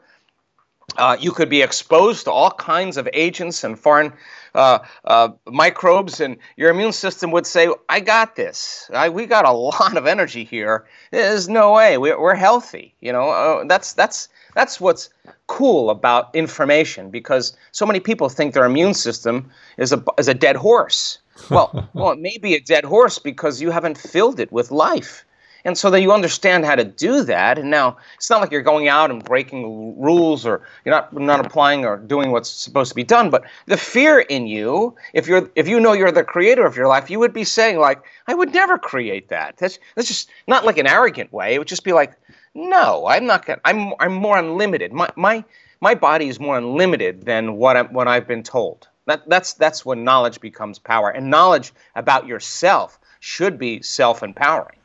Uh, 0.97 1.15
you 1.19 1.31
could 1.31 1.49
be 1.49 1.61
exposed 1.61 2.25
to 2.25 2.31
all 2.31 2.51
kinds 2.51 2.97
of 2.97 3.07
agents 3.13 3.63
and 3.63 3.79
foreign 3.79 4.13
uh, 4.55 4.79
uh, 5.05 5.29
microbes, 5.47 6.19
and 6.19 6.37
your 6.57 6.69
immune 6.71 6.91
system 6.91 7.31
would 7.31 7.45
say, 7.45 7.69
"I 7.87 7.99
got 7.99 8.35
this. 8.35 8.89
I, 8.93 9.09
we 9.09 9.25
got 9.25 9.45
a 9.45 9.51
lot 9.69 9.97
of 9.97 10.07
energy 10.07 10.43
here. 10.43 10.85
There's 11.11 11.47
no 11.47 11.73
way 11.73 11.97
we're, 11.97 12.19
we're 12.19 12.35
healthy." 12.35 12.93
You 13.01 13.13
know, 13.13 13.29
uh, 13.29 13.63
that's 13.65 13.93
that's 13.93 14.29
that's 14.55 14.81
what's 14.81 15.09
cool 15.47 15.89
about 15.89 16.33
information 16.35 17.09
because 17.09 17.55
so 17.71 17.85
many 17.85 17.99
people 17.99 18.29
think 18.29 18.53
their 18.53 18.65
immune 18.65 18.93
system 18.93 19.49
is 19.77 19.93
a 19.93 20.03
is 20.17 20.27
a 20.27 20.33
dead 20.33 20.55
horse. 20.55 21.19
Well, 21.49 21.89
well, 21.93 22.11
it 22.11 22.19
may 22.19 22.37
be 22.37 22.55
a 22.55 22.61
dead 22.61 22.85
horse 22.85 23.19
because 23.19 23.61
you 23.61 23.71
haven't 23.71 23.97
filled 23.97 24.39
it 24.39 24.51
with 24.51 24.71
life. 24.71 25.25
And 25.65 25.77
so 25.77 25.89
that 25.89 26.01
you 26.01 26.11
understand 26.11 26.65
how 26.65 26.75
to 26.75 26.83
do 26.83 27.23
that. 27.23 27.57
And 27.57 27.69
now 27.69 27.97
it's 28.15 28.29
not 28.29 28.41
like 28.41 28.51
you're 28.51 28.61
going 28.61 28.87
out 28.87 29.11
and 29.11 29.23
breaking 29.23 29.99
rules 29.99 30.45
or 30.45 30.61
you're 30.85 30.95
not 30.95 31.13
not 31.13 31.45
applying 31.45 31.85
or 31.85 31.97
doing 31.97 32.31
what's 32.31 32.49
supposed 32.49 32.89
to 32.89 32.95
be 32.95 33.03
done. 33.03 33.29
But 33.29 33.43
the 33.65 33.77
fear 33.77 34.19
in 34.19 34.47
you, 34.47 34.95
if 35.13 35.27
you're 35.27 35.49
if 35.55 35.67
you 35.67 35.79
know 35.79 35.93
you're 35.93 36.11
the 36.11 36.23
creator 36.23 36.65
of 36.65 36.75
your 36.75 36.87
life, 36.87 37.09
you 37.09 37.19
would 37.19 37.33
be 37.33 37.43
saying 37.43 37.77
like, 37.77 38.01
I 38.27 38.33
would 38.33 38.53
never 38.53 38.77
create 38.77 39.29
that. 39.29 39.57
That's 39.57 39.79
that's 39.95 40.07
just 40.07 40.29
not 40.47 40.65
like 40.65 40.77
an 40.77 40.87
arrogant 40.87 41.31
way. 41.33 41.55
It 41.55 41.59
would 41.59 41.67
just 41.67 41.83
be 41.83 41.93
like, 41.93 42.13
no, 42.53 43.05
I'm 43.07 43.25
not 43.25 43.45
gonna. 43.45 43.61
I'm 43.65 43.93
I'm 43.99 44.13
more 44.13 44.37
unlimited. 44.37 44.93
My 44.93 45.09
my 45.15 45.43
my 45.81 45.95
body 45.95 46.27
is 46.27 46.39
more 46.39 46.57
unlimited 46.57 47.23
than 47.23 47.55
what 47.55 47.77
I'm, 47.77 47.93
what 47.93 48.07
I've 48.07 48.27
been 48.27 48.43
told. 48.43 48.87
That 49.05 49.27
that's 49.29 49.53
that's 49.53 49.85
when 49.85 50.03
knowledge 50.03 50.41
becomes 50.41 50.79
power, 50.79 51.09
and 51.09 51.29
knowledge 51.29 51.73
about 51.95 52.27
yourself 52.27 52.99
should 53.19 53.57
be 53.57 53.81
self-empowering. 53.81 54.78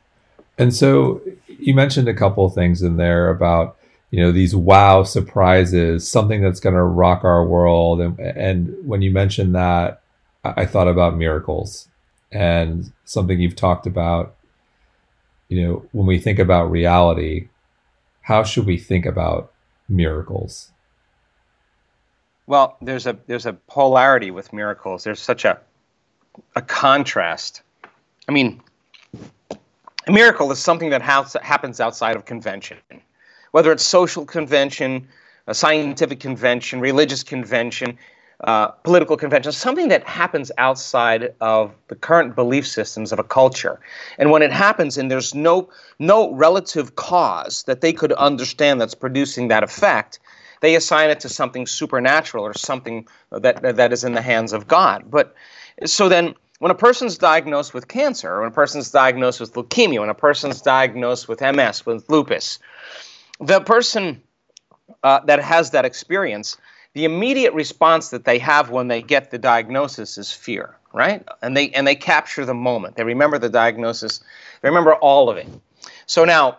And 0.57 0.73
so 0.73 1.21
you 1.47 1.73
mentioned 1.73 2.07
a 2.07 2.13
couple 2.13 2.49
things 2.49 2.81
in 2.81 2.97
there 2.97 3.29
about 3.29 3.77
you 4.11 4.21
know 4.21 4.31
these 4.31 4.55
wow 4.55 5.03
surprises, 5.03 6.09
something 6.09 6.41
that's 6.41 6.59
going 6.59 6.75
to 6.75 6.83
rock 6.83 7.23
our 7.23 7.45
world, 7.45 7.99
and 7.99 8.19
and 8.19 8.75
when 8.87 9.01
you 9.01 9.11
mentioned 9.11 9.55
that, 9.55 10.01
I 10.43 10.65
thought 10.65 10.87
about 10.87 11.17
miracles 11.17 11.89
and 12.31 12.91
something 13.03 13.39
you've 13.39 13.55
talked 13.55 13.87
about. 13.87 14.35
You 15.49 15.61
know, 15.61 15.85
when 15.91 16.07
we 16.07 16.19
think 16.19 16.39
about 16.39 16.71
reality, 16.71 17.49
how 18.21 18.43
should 18.43 18.65
we 18.65 18.77
think 18.77 19.05
about 19.05 19.51
miracles? 19.89 20.71
Well, 22.47 22.77
there's 22.81 23.07
a 23.07 23.17
there's 23.27 23.45
a 23.45 23.53
polarity 23.53 24.31
with 24.31 24.53
miracles. 24.53 25.03
There's 25.03 25.19
such 25.19 25.45
a 25.45 25.59
a 26.55 26.61
contrast. 26.61 27.61
I 28.27 28.31
mean, 28.31 28.61
a 30.07 30.11
miracle 30.11 30.51
is 30.51 30.59
something 30.59 30.89
that 30.89 31.01
happens 31.01 31.79
outside 31.79 32.15
of 32.15 32.25
convention, 32.25 32.77
whether 33.51 33.71
it's 33.71 33.83
social 33.83 34.25
convention, 34.25 35.07
a 35.47 35.53
scientific 35.53 36.19
convention, 36.19 36.79
religious 36.79 37.23
convention 37.23 37.97
uh, 38.43 38.67
political 38.67 39.15
convention, 39.15 39.51
something 39.51 39.87
that 39.87 40.03
happens 40.03 40.51
outside 40.57 41.33
of 41.39 41.73
the 41.87 41.95
current 41.95 42.35
belief 42.35 42.67
systems 42.67 43.13
of 43.13 43.19
a 43.19 43.23
culture. 43.23 43.79
And 44.17 44.29
when 44.29 44.41
it 44.41 44.51
happens 44.51 44.97
and 44.97 45.09
there's 45.09 45.33
no 45.33 45.69
no 45.99 46.33
relative 46.33 46.95
cause 46.95 47.63
that 47.63 47.79
they 47.79 47.93
could 47.93 48.11
understand 48.13 48.81
that's 48.81 48.93
producing 48.93 49.47
that 49.47 49.63
effect, 49.63 50.19
they 50.61 50.75
assign 50.75 51.09
it 51.09 51.21
to 51.21 51.29
something 51.29 51.65
supernatural 51.65 52.43
or 52.43 52.53
something 52.53 53.07
that 53.31 53.61
that 53.61 53.93
is 53.93 54.03
in 54.03 54.13
the 54.13 54.21
hands 54.21 54.51
of 54.51 54.67
God. 54.67 55.09
But 55.09 55.33
so 55.85 56.09
then 56.09 56.35
when 56.65 56.71
a 56.71 56.73
person's 56.73 57.19
diagnosed 57.19 57.75
with 57.75 57.87
cancer, 57.87 58.39
when 58.39 58.47
a 58.47 58.51
person's 58.51 58.89
diagnosed 58.89 59.39
with 59.39 59.53
leukemia, 59.53 59.99
when 59.99 60.09
a 60.09 60.15
person's 60.15 60.63
diagnosed 60.63 61.27
with 61.27 61.39
MS, 61.39 61.85
with 61.85 62.09
lupus, 62.09 62.57
the 63.39 63.61
person 63.61 64.23
uh, 65.03 65.19
that 65.25 65.39
has 65.43 65.69
that 65.69 65.85
experience 65.85 66.57
the 66.93 67.05
immediate 67.05 67.53
response 67.53 68.09
that 68.09 68.25
they 68.25 68.39
have 68.39 68.71
when 68.71 68.87
they 68.87 69.03
get 69.03 69.29
the 69.29 69.37
diagnosis 69.37 70.17
is 70.17 70.31
fear, 70.31 70.75
right? 70.91 71.23
And 71.43 71.55
they 71.55 71.69
and 71.69 71.85
they 71.85 71.93
capture 71.93 72.45
the 72.45 72.55
moment. 72.55 72.95
They 72.95 73.03
remember 73.03 73.37
the 73.37 73.49
diagnosis. 73.49 74.21
They 74.63 74.69
remember 74.69 74.95
all 74.95 75.29
of 75.29 75.37
it. 75.37 75.47
So 76.07 76.25
now, 76.25 76.57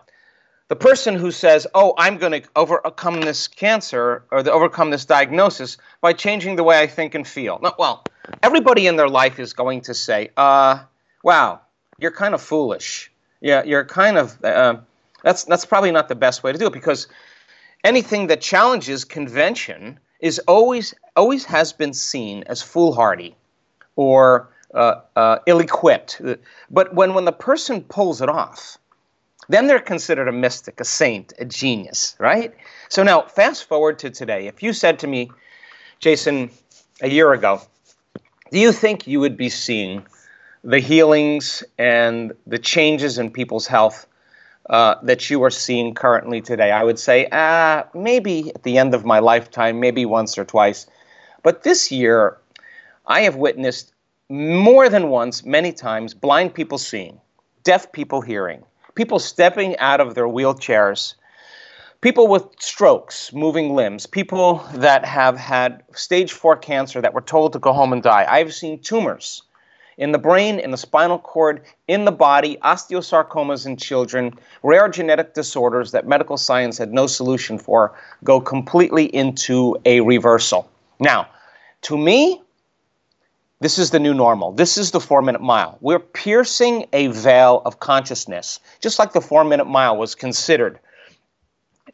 the 0.69 0.77
person 0.77 1.15
who 1.15 1.31
says, 1.31 1.67
"Oh, 1.75 1.93
I'm 1.97 2.17
going 2.17 2.43
to 2.43 2.47
overcome 2.55 3.19
this 3.19 3.49
cancer 3.49 4.23
or 4.31 4.41
the, 4.41 4.53
overcome 4.53 4.89
this 4.89 5.03
diagnosis 5.03 5.75
by 5.99 6.13
changing 6.13 6.55
the 6.55 6.63
way 6.63 6.79
I 6.79 6.87
think 6.87 7.13
and 7.13 7.27
feel." 7.27 7.59
Well, 7.77 8.05
everybody 8.43 8.87
in 8.87 8.95
their 8.95 9.09
life 9.09 9.39
is 9.39 9.53
going 9.53 9.81
to 9.81 9.93
say, 9.93 10.29
"Uh, 10.37 10.79
wow, 11.23 11.61
you're 11.99 12.11
kind 12.11 12.33
of 12.33 12.41
foolish. 12.41 13.11
Yeah, 13.41 13.63
you're 13.63 13.85
kind 13.85 14.17
of 14.17 14.43
uh, 14.43 14.77
that's 15.23 15.43
that's 15.43 15.65
probably 15.65 15.91
not 15.91 16.09
the 16.09 16.15
best 16.15 16.43
way 16.43 16.51
to 16.51 16.57
do 16.57 16.67
it 16.67 16.73
because 16.73 17.07
anything 17.83 18.27
that 18.27 18.41
challenges 18.41 19.05
convention." 19.05 19.99
is 20.19 20.39
always 20.47 20.93
always 21.15 21.45
has 21.45 21.73
been 21.73 21.93
seen 21.93 22.43
as 22.47 22.61
foolhardy 22.61 23.35
or 23.95 24.49
uh, 24.73 25.01
uh, 25.15 25.39
ill-equipped. 25.45 26.21
But 26.69 26.93
when 26.93 27.13
when 27.13 27.25
the 27.25 27.31
person 27.31 27.81
pulls 27.81 28.21
it 28.21 28.29
off, 28.29 28.77
then 29.49 29.67
they're 29.67 29.79
considered 29.79 30.27
a 30.27 30.31
mystic, 30.31 30.79
a 30.79 30.85
saint, 30.85 31.33
a 31.39 31.45
genius, 31.45 32.15
right? 32.19 32.53
So 32.89 33.03
now, 33.03 33.23
fast 33.23 33.65
forward 33.67 33.99
to 33.99 34.09
today. 34.09 34.47
If 34.47 34.61
you 34.61 34.73
said 34.73 34.99
to 34.99 35.07
me, 35.07 35.31
Jason, 35.99 36.51
a 37.01 37.09
year 37.09 37.33
ago, 37.33 37.61
do 38.51 38.59
you 38.59 38.71
think 38.71 39.07
you 39.07 39.19
would 39.19 39.37
be 39.37 39.49
seeing 39.49 40.05
the 40.63 40.79
healings 40.79 41.63
and 41.77 42.33
the 42.45 42.57
changes 42.57 43.17
in 43.17 43.31
people's 43.31 43.67
health 43.67 44.07
uh, 44.69 44.95
that 45.03 45.29
you 45.29 45.43
are 45.43 45.49
seeing 45.49 45.93
currently 45.93 46.41
today? 46.41 46.71
I 46.71 46.83
would 46.83 46.99
say 46.99 47.27
uh, 47.31 47.83
maybe 47.93 48.51
at 48.53 48.63
the 48.63 48.77
end 48.77 48.93
of 48.93 49.05
my 49.05 49.19
lifetime, 49.19 49.79
maybe 49.79 50.05
once 50.05 50.37
or 50.37 50.45
twice. 50.45 50.87
But 51.43 51.63
this 51.63 51.91
year, 51.91 52.37
I 53.05 53.21
have 53.21 53.35
witnessed 53.35 53.93
more 54.29 54.89
than 54.89 55.09
once, 55.09 55.45
many 55.45 55.71
times, 55.71 56.13
blind 56.13 56.53
people 56.53 56.77
seeing, 56.77 57.19
deaf 57.63 57.91
people 57.91 58.21
hearing, 58.21 58.63
people 58.95 59.19
stepping 59.19 59.77
out 59.77 60.01
of 60.01 60.15
their 60.15 60.27
wheelchairs, 60.27 61.15
people 62.01 62.27
with 62.27 62.45
strokes, 62.59 63.33
moving 63.33 63.75
limbs, 63.75 64.05
people 64.05 64.65
that 64.75 65.05
have 65.05 65.37
had 65.37 65.83
stage 65.93 66.31
four 66.31 66.55
cancer 66.55 67.01
that 67.01 67.13
were 67.13 67.21
told 67.21 67.53
to 67.53 67.59
go 67.59 67.73
home 67.73 67.93
and 67.93 68.03
die. 68.03 68.25
I've 68.29 68.53
seen 68.53 68.79
tumors 68.79 69.43
in 69.97 70.11
the 70.11 70.19
brain, 70.19 70.59
in 70.59 70.69
the 70.71 70.77
spinal 70.77 71.17
cord, 71.17 71.63
in 71.87 72.05
the 72.05 72.11
body, 72.11 72.57
osteosarcomas 72.63 73.65
in 73.65 73.77
children, 73.77 74.31
rare 74.61 74.87
genetic 74.89 75.33
disorders 75.33 75.91
that 75.91 76.07
medical 76.07 76.37
science 76.37 76.77
had 76.77 76.93
no 76.93 77.07
solution 77.07 77.57
for, 77.57 77.97
go 78.23 78.39
completely 78.39 79.05
into 79.05 79.75
a 79.85 80.01
reversal. 80.01 80.69
Now, 80.99 81.27
to 81.83 81.97
me, 81.97 82.43
this 83.59 83.79
is 83.79 83.89
the 83.89 83.99
new 83.99 84.13
normal. 84.13 84.51
This 84.51 84.77
is 84.77 84.91
the 84.91 84.99
four 84.99 85.23
minute 85.23 85.41
mile. 85.41 85.79
We're 85.81 85.97
piercing 85.97 86.85
a 86.93 87.07
veil 87.07 87.63
of 87.65 87.79
consciousness, 87.79 88.59
just 88.81 88.99
like 88.99 89.13
the 89.13 89.21
four 89.21 89.43
minute 89.43 89.65
mile 89.65 89.97
was 89.97 90.13
considered 90.13 90.79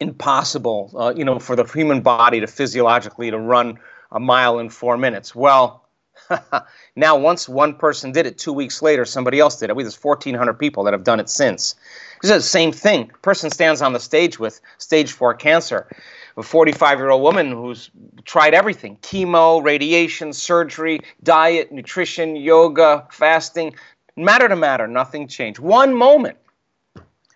impossible, 0.00 0.90
uh, 0.94 1.12
you 1.16 1.24
know, 1.24 1.38
for 1.38 1.56
the 1.56 1.64
human 1.64 2.00
body 2.00 2.40
to 2.40 2.46
physiologically 2.46 3.30
to 3.30 3.38
run 3.38 3.78
a 4.10 4.20
mile 4.20 4.58
in 4.58 4.68
four 4.70 4.96
minutes. 4.96 5.34
Well, 5.34 5.84
now, 6.96 7.18
once 7.18 7.48
one 7.48 7.74
person 7.74 8.12
did 8.12 8.26
it, 8.26 8.38
two 8.38 8.52
weeks 8.52 8.82
later, 8.82 9.04
somebody 9.04 9.40
else 9.40 9.58
did 9.58 9.70
it. 9.70 9.76
We 9.76 9.82
there's 9.82 10.02
1,400 10.02 10.54
people 10.54 10.84
that 10.84 10.94
have 10.94 11.04
done 11.04 11.20
it 11.20 11.28
since. 11.28 11.74
It's 12.22 12.30
the 12.30 12.40
same 12.40 12.72
thing. 12.72 13.10
Person 13.22 13.50
stands 13.50 13.82
on 13.82 13.92
the 13.92 14.00
stage 14.00 14.38
with 14.38 14.60
stage 14.78 15.12
four 15.12 15.34
cancer. 15.34 15.88
A 16.36 16.42
45 16.42 16.98
year 16.98 17.10
old 17.10 17.22
woman 17.22 17.50
who's 17.50 17.90
tried 18.24 18.54
everything 18.54 18.96
chemo, 19.02 19.62
radiation, 19.62 20.32
surgery, 20.32 21.00
diet, 21.22 21.70
nutrition, 21.70 22.36
yoga, 22.36 23.06
fasting. 23.10 23.74
Matter 24.16 24.48
to 24.48 24.56
matter, 24.56 24.86
nothing 24.86 25.28
changed. 25.28 25.60
One 25.60 25.94
moment, 25.94 26.38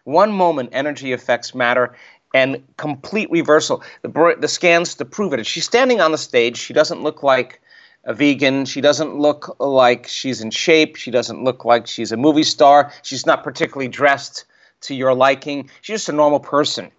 one 0.05 0.33
moment, 0.33 0.71
energy 0.73 1.13
affects 1.13 1.55
matter 1.55 1.95
and 2.35 2.63
complete 2.77 3.31
reversal. 3.31 3.83
The, 4.03 4.37
the 4.41 4.49
scans 4.49 4.95
to 4.97 5.05
prove 5.05 5.33
it. 5.33 5.47
She's 5.47 5.65
standing 5.65 6.01
on 6.01 6.13
the 6.13 6.19
stage. 6.19 6.57
She 6.57 6.75
doesn't 6.75 7.03
look 7.03 7.23
like 7.23 7.61
a 8.05 8.15
vegan. 8.15 8.65
She 8.65 8.81
doesn't 8.81 9.19
look 9.19 9.57
like 9.61 10.07
she's 10.07 10.41
in 10.41 10.51
shape. 10.51 10.97
She 10.97 11.11
doesn't 11.11 11.43
look 11.45 11.65
like 11.65 11.87
she's 11.87 12.13
a 12.13 12.17
movie 12.17 12.45
star. 12.45 12.93
She's 13.03 13.27
not 13.27 13.45
particularly 13.45 13.89
dressed 13.89 14.45
to 14.83 14.95
your 14.95 15.15
liking. 15.15 15.71
She's 15.81 15.95
just 15.95 16.09
a 16.09 16.13
normal 16.13 16.41
person. 16.41 16.91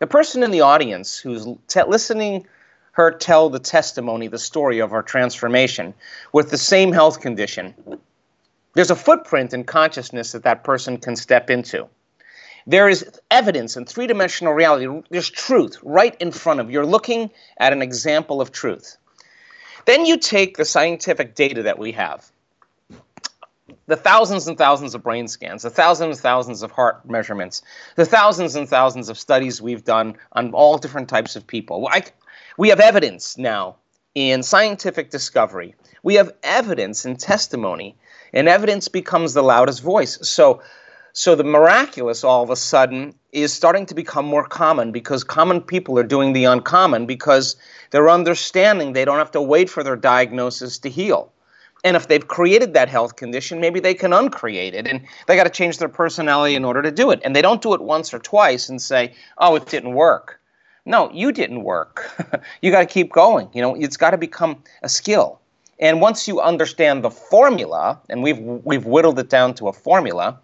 The 0.00 0.06
person 0.06 0.42
in 0.42 0.50
the 0.50 0.60
audience 0.60 1.18
who's 1.18 1.46
te- 1.68 1.82
listening 1.84 2.46
her 2.92 3.10
tell 3.10 3.50
the 3.50 3.58
testimony, 3.58 4.28
the 4.28 4.38
story 4.38 4.78
of 4.78 4.90
her 4.90 5.02
transformation 5.02 5.94
with 6.32 6.50
the 6.50 6.58
same 6.58 6.92
health 6.92 7.20
condition, 7.20 7.74
There's 8.74 8.90
a 8.90 8.96
footprint 8.96 9.52
in 9.54 9.64
consciousness 9.64 10.32
that 10.32 10.44
that 10.44 10.64
person 10.64 10.98
can 10.98 11.16
step 11.16 11.50
into. 11.50 11.88
There 12.66 12.88
is 12.88 13.20
evidence 13.30 13.76
in 13.76 13.84
three 13.84 14.06
dimensional 14.06 14.54
reality. 14.54 15.02
There's 15.10 15.30
truth 15.30 15.78
right 15.82 16.16
in 16.20 16.32
front 16.32 16.60
of 16.60 16.66
you. 16.66 16.74
You're 16.74 16.86
looking 16.86 17.30
at 17.58 17.72
an 17.72 17.82
example 17.82 18.40
of 18.40 18.52
truth. 18.52 18.96
Then 19.84 20.06
you 20.06 20.16
take 20.16 20.56
the 20.56 20.64
scientific 20.64 21.34
data 21.34 21.64
that 21.64 21.78
we 21.78 21.92
have 21.92 22.30
the 23.86 23.96
thousands 23.96 24.48
and 24.48 24.56
thousands 24.56 24.94
of 24.94 25.02
brain 25.02 25.28
scans, 25.28 25.62
the 25.62 25.70
thousands 25.70 26.16
and 26.16 26.22
thousands 26.22 26.62
of 26.62 26.70
heart 26.70 27.08
measurements, 27.08 27.62
the 27.96 28.06
thousands 28.06 28.56
and 28.56 28.68
thousands 28.68 29.08
of 29.08 29.18
studies 29.18 29.60
we've 29.60 29.84
done 29.84 30.16
on 30.32 30.52
all 30.52 30.78
different 30.78 31.08
types 31.08 31.36
of 31.36 31.46
people. 31.46 31.88
I, 31.90 32.04
we 32.56 32.70
have 32.70 32.80
evidence 32.80 33.36
now 33.36 33.76
in 34.14 34.42
scientific 34.42 35.10
discovery. 35.10 35.74
We 36.02 36.14
have 36.14 36.32
evidence 36.42 37.04
in 37.04 37.16
testimony, 37.16 37.96
and 38.32 38.48
evidence 38.48 38.88
becomes 38.88 39.34
the 39.34 39.42
loudest 39.42 39.82
voice. 39.82 40.18
So, 40.26 40.62
so 41.16 41.36
the 41.36 41.44
miraculous 41.44 42.24
all 42.24 42.42
of 42.42 42.50
a 42.50 42.56
sudden 42.56 43.14
is 43.30 43.52
starting 43.52 43.86
to 43.86 43.94
become 43.94 44.24
more 44.24 44.44
common 44.44 44.90
because 44.90 45.22
common 45.22 45.60
people 45.60 45.96
are 45.96 46.02
doing 46.02 46.32
the 46.32 46.44
uncommon 46.44 47.06
because 47.06 47.54
they're 47.90 48.10
understanding 48.10 48.92
they 48.92 49.04
don't 49.04 49.18
have 49.18 49.30
to 49.30 49.40
wait 49.40 49.70
for 49.70 49.84
their 49.84 49.94
diagnosis 49.94 50.76
to 50.76 50.90
heal. 50.90 51.32
And 51.84 51.96
if 51.96 52.08
they've 52.08 52.26
created 52.26 52.74
that 52.74 52.88
health 52.88 53.14
condition, 53.14 53.60
maybe 53.60 53.78
they 53.78 53.94
can 53.94 54.12
uncreate 54.12 54.74
it. 54.74 54.88
And 54.88 55.02
they 55.28 55.36
got 55.36 55.44
to 55.44 55.50
change 55.50 55.78
their 55.78 55.88
personality 55.88 56.56
in 56.56 56.64
order 56.64 56.82
to 56.82 56.90
do 56.90 57.12
it. 57.12 57.20
And 57.24 57.36
they 57.36 57.42
don't 57.42 57.62
do 57.62 57.74
it 57.74 57.80
once 57.80 58.12
or 58.12 58.18
twice 58.18 58.68
and 58.68 58.82
say, 58.82 59.14
oh, 59.38 59.54
it 59.54 59.66
didn't 59.66 59.94
work. 59.94 60.40
No, 60.84 61.12
you 61.12 61.30
didn't 61.30 61.62
work. 61.62 62.10
you 62.60 62.72
got 62.72 62.80
to 62.80 62.86
keep 62.86 63.12
going. 63.12 63.48
You 63.52 63.62
know, 63.62 63.76
it's 63.76 63.96
got 63.96 64.10
to 64.10 64.18
become 64.18 64.64
a 64.82 64.88
skill. 64.88 65.38
And 65.78 66.00
once 66.00 66.26
you 66.26 66.40
understand 66.40 67.04
the 67.04 67.10
formula, 67.10 68.00
and 68.08 68.22
we've 68.22 68.38
we've 68.38 68.86
whittled 68.86 69.18
it 69.18 69.28
down 69.28 69.54
to 69.54 69.68
a 69.68 69.72
formula, 69.72 70.38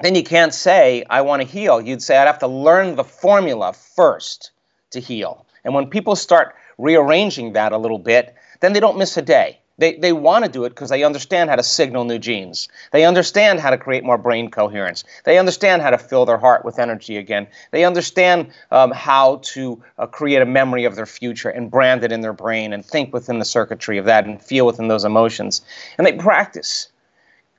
then 0.00 0.14
you 0.14 0.22
can't 0.22 0.54
say 0.54 1.04
I 1.10 1.22
want 1.22 1.42
to 1.42 1.48
heal. 1.48 1.80
You'd 1.80 2.02
say 2.02 2.16
I'd 2.16 2.26
have 2.26 2.38
to 2.40 2.46
learn 2.46 2.96
the 2.96 3.04
formula 3.04 3.72
first 3.72 4.52
to 4.90 5.00
heal. 5.00 5.44
And 5.64 5.74
when 5.74 5.90
people 5.90 6.16
start 6.16 6.54
rearranging 6.78 7.52
that 7.54 7.72
a 7.72 7.78
little 7.78 7.98
bit, 7.98 8.34
then 8.60 8.72
they 8.72 8.80
don't 8.80 8.98
miss 8.98 9.16
a 9.16 9.22
day. 9.22 9.58
They, 9.78 9.94
they 9.94 10.12
want 10.12 10.44
to 10.44 10.50
do 10.50 10.64
it 10.64 10.70
because 10.70 10.90
they 10.90 11.04
understand 11.04 11.50
how 11.50 11.56
to 11.56 11.62
signal 11.62 12.04
new 12.04 12.18
genes. 12.18 12.68
They 12.90 13.04
understand 13.04 13.60
how 13.60 13.70
to 13.70 13.78
create 13.78 14.02
more 14.02 14.18
brain 14.18 14.50
coherence. 14.50 15.04
They 15.22 15.38
understand 15.38 15.82
how 15.82 15.90
to 15.90 15.98
fill 15.98 16.26
their 16.26 16.36
heart 16.36 16.64
with 16.64 16.80
energy 16.80 17.16
again. 17.16 17.46
They 17.70 17.84
understand 17.84 18.50
um, 18.72 18.90
how 18.90 19.36
to 19.44 19.80
uh, 19.96 20.06
create 20.06 20.42
a 20.42 20.46
memory 20.46 20.84
of 20.84 20.96
their 20.96 21.06
future 21.06 21.48
and 21.48 21.70
brand 21.70 22.02
it 22.02 22.10
in 22.10 22.22
their 22.22 22.32
brain 22.32 22.72
and 22.72 22.84
think 22.84 23.12
within 23.12 23.38
the 23.38 23.44
circuitry 23.44 23.98
of 23.98 24.04
that 24.06 24.26
and 24.26 24.42
feel 24.42 24.66
within 24.66 24.88
those 24.88 25.04
emotions. 25.04 25.62
And 25.96 26.04
they 26.04 26.12
practice 26.12 26.90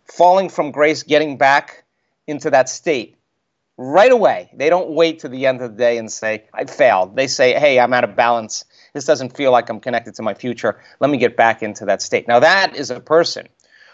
falling 0.04 0.49
from 0.49 0.71
grace, 0.71 1.04
getting 1.04 1.38
back 1.38 1.86
into 2.30 2.50
that 2.52 2.70
state 2.70 3.15
right 3.78 4.12
away. 4.12 4.50
They 4.54 4.70
don't 4.70 4.89
wait 4.89 5.20
to 5.20 5.30
the 5.30 5.46
end 5.46 5.62
of 5.62 5.72
the 5.72 5.78
day 5.78 5.98
and 5.98 6.12
say, 6.12 6.44
I 6.54 6.65
failed. 6.65 7.15
They 7.15 7.28
say, 7.28 7.58
hey, 7.58 7.80
I'm 7.80 7.94
out 7.94 8.04
of 8.04 8.15
balance. 8.15 8.65
This 8.94 9.06
doesn't 9.06 9.36
feel 9.36 9.52
like 9.52 9.70
I'm 9.70 9.80
connected 9.80 10.15
to 10.15 10.22
my 10.22 10.34
future. 10.34 10.82
Let 11.00 11.10
me 11.10 11.18
get 11.18 11.38
back 11.38 11.63
into 11.63 11.86
that 11.86 12.02
state. 12.02 12.28
Now, 12.28 12.39
that 12.39 12.76
is 12.76 12.92
a 12.92 13.00
person 13.00 13.48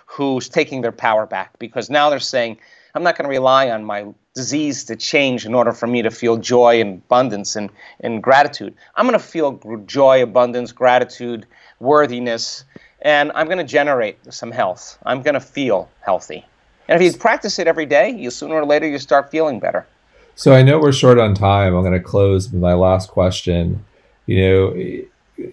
who's 0.08 0.50
taking 0.50 0.82
their 0.82 0.91
power 0.91 1.26
back 1.28 1.60
because 1.60 1.89
now 1.89 2.10
they're 2.10 2.19
saying, 2.19 2.58
I'm 2.95 3.04
not 3.04 3.17
going 3.17 3.26
to 3.26 3.30
rely 3.30 3.69
on 3.69 3.84
my 3.84 4.08
disease 4.34 4.86
to 4.86 4.95
change 4.95 5.45
in 5.45 5.54
order 5.54 5.71
for 5.71 5.86
me 5.86 6.02
to 6.02 6.10
feel 6.10 6.38
joy 6.38 6.82
and 6.82 7.02
abundance 7.06 7.56
and, 7.56 7.69
and 8.00 8.24
gratitude. 8.24 8.74
I'm 8.95 9.06
going 9.06 9.19
to 9.19 9.26
feel 9.26 9.60
joy, 9.86 10.24
abundance, 10.24 10.71
gratitude, 10.71 11.45
worthiness, 11.80 12.63
and 13.02 13.32
I'm 13.36 13.45
going 13.45 13.60
to 13.60 13.63
generate 13.63 14.17
some 14.34 14.52
health. 14.52 14.98
I'm 15.06 15.21
going 15.21 15.36
to 15.36 15.39
feel 15.39 15.89
healthy. 16.02 16.45
And 16.88 17.02
if 17.02 17.13
you 17.13 17.17
practice 17.17 17.60
it 17.60 17.67
every 17.67 17.86
day, 17.86 18.10
you 18.10 18.30
sooner 18.30 18.56
or 18.56 18.65
later 18.65 18.88
you 18.88 19.00
start 19.00 19.32
feeling 19.32 19.60
better. 19.60 19.88
So 20.36 20.54
I 20.54 20.63
know 20.63 20.80
we're 20.80 20.91
short 20.91 21.17
on 21.17 21.34
time. 21.34 21.74
I'm 21.74 21.82
going 21.82 21.93
to 21.93 22.00
close 22.00 22.52
with 22.52 22.62
my 22.62 22.74
last 22.74 23.10
question 23.10 23.86
you 24.26 24.41
know, 24.41 25.04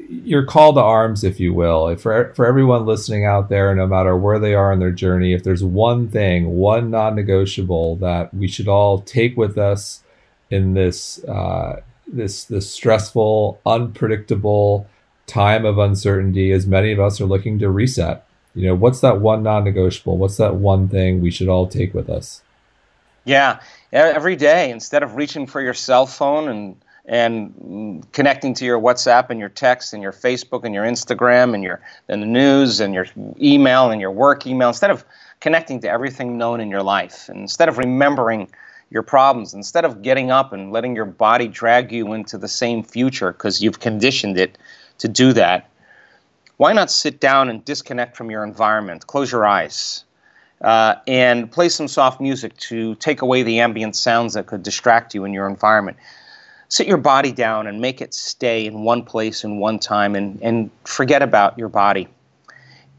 your 0.09 0.45
call 0.45 0.73
to 0.75 0.81
arms, 0.81 1.25
if 1.25 1.41
you 1.41 1.53
will, 1.53 1.95
for 1.97 2.33
for 2.35 2.47
everyone 2.47 2.87
listening 2.87 3.25
out 3.25 3.49
there, 3.49 3.75
no 3.75 3.87
matter 3.87 4.17
where 4.17 4.39
they 4.39 4.55
are 4.55 4.73
in 4.73 4.79
their 4.79 4.93
journey, 4.93 5.33
if 5.33 5.43
there's 5.43 5.65
one 5.65 6.09
thing, 6.09 6.57
one 6.57 6.91
non-negotiable 6.91 7.97
that 7.97 8.33
we 8.33 8.49
should 8.49 8.69
all 8.69 9.01
take 9.01 9.37
with 9.37 9.59
us 9.59 10.03
in 10.51 10.75
this 10.75 11.23
uh, 11.25 11.81
this 12.07 12.45
this 12.45 12.71
stressful, 12.71 13.61
unpredictable 13.67 14.87
time 15.27 15.65
of 15.65 15.79
uncertainty, 15.79 16.53
as 16.53 16.67
many 16.67 16.93
of 16.93 17.01
us 17.01 17.21
are 17.21 17.27
looking 17.27 17.59
to 17.59 17.69
reset. 17.69 18.27
You 18.55 18.69
know, 18.69 18.75
what's 18.75 19.01
that 19.01 19.21
one 19.21 19.43
non-negotiable? 19.43 20.19
What's 20.19 20.37
that 20.37 20.57
one 20.57 20.89
thing 20.89 21.21
we 21.21 21.31
should 21.31 21.49
all 21.49 21.67
take 21.67 21.95
with 21.95 22.11
us? 22.11 22.43
Yeah, 23.25 23.61
every 23.93 24.37
day 24.37 24.71
instead 24.71 25.03
of 25.03 25.15
reaching 25.15 25.47
for 25.47 25.61
your 25.61 25.75
cell 25.75 26.07
phone 26.07 26.49
and 26.49 26.77
and 27.05 28.07
connecting 28.13 28.55
to 28.55 28.65
your 28.65 28.81
WhatsApp 28.81 29.31
and 29.31 29.41
your 29.41 29.49
text 29.49 29.93
and 29.93 30.03
your 30.03 30.13
Facebook 30.13 30.65
and 30.65 30.73
your 30.73 30.85
Instagram 30.85 31.53
and 31.55 31.65
your 31.65 31.81
and 32.09 32.23
the 32.23 32.27
news 32.27 32.81
and 32.81 32.95
your 32.95 33.07
email 33.41 33.91
and 33.91 34.01
your 34.01 34.13
work 34.13 34.47
email 34.47 34.69
instead 34.69 34.91
of 34.91 35.05
connecting 35.41 35.81
to 35.81 35.91
everything 35.91 36.39
known 36.39 36.61
in 36.61 36.71
your 36.71 36.83
life 36.83 37.29
and 37.29 37.41
instead 37.41 37.69
of 37.69 37.77
remembering 37.79 38.49
your 38.91 39.03
problems 39.03 39.53
instead 39.53 39.85
of 39.85 40.03
getting 40.03 40.31
up 40.31 40.53
and 40.53 40.71
letting 40.71 40.95
your 40.95 41.05
body 41.05 41.49
drag 41.49 41.91
you 41.91 42.13
into 42.13 42.39
the 42.39 42.47
same 42.47 42.85
future 42.85 43.33
because 43.33 43.61
you've 43.61 43.81
conditioned 43.81 44.39
it 44.39 44.57
to 44.99 45.09
do 45.09 45.33
that 45.33 45.69
why 46.63 46.73
not 46.73 46.91
sit 46.91 47.19
down 47.19 47.49
and 47.49 47.65
disconnect 47.65 48.17
from 48.17 48.31
your 48.31 48.45
environment 48.45 49.07
close 49.07 49.33
your 49.33 49.47
eyes 49.47 50.05
uh, 50.61 50.95
and 51.09 51.51
play 51.51 51.69
some 51.69 51.89
soft 51.89 52.21
music 52.21 52.57
to 52.57 52.95
take 52.97 53.21
away 53.23 53.43
the 53.43 53.61
ambient 53.61 53.97
sounds 53.97 54.35
that 54.35 54.47
could 54.47 54.63
distract 54.63 55.15
you 55.15 55.25
in 55.25 55.33
your 55.33 55.49
environment 55.49 55.97
sit 56.73 56.87
your 56.87 56.97
body 56.97 57.33
down 57.33 57.67
and 57.67 57.83
make 57.83 58.01
it 58.01 58.15
stay 58.15 58.65
in 58.65 58.83
one 58.83 59.05
place 59.05 59.45
in 59.45 59.59
one 59.59 59.79
time 59.79 60.15
and, 60.15 60.41
and 60.41 60.71
forget 60.85 61.21
about 61.21 61.59
your 61.59 61.69
body. 61.69 62.09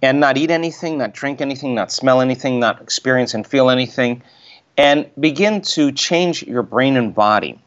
And 0.03 0.19
not 0.19 0.37
eat 0.37 0.51
anything, 0.51 0.99
not 0.99 1.13
drink 1.15 1.41
anything, 1.41 1.73
not 1.73 1.91
smell 1.91 2.21
anything, 2.21 2.59
not 2.59 2.79
experience 2.83 3.33
and 3.33 3.47
feel 3.47 3.71
anything. 3.71 4.21
And 4.77 5.09
begin 5.19 5.61
to 5.61 5.91
change 5.91 6.43
your 6.43 6.61
brain 6.61 6.97
and 6.97 7.15
body 7.15 7.59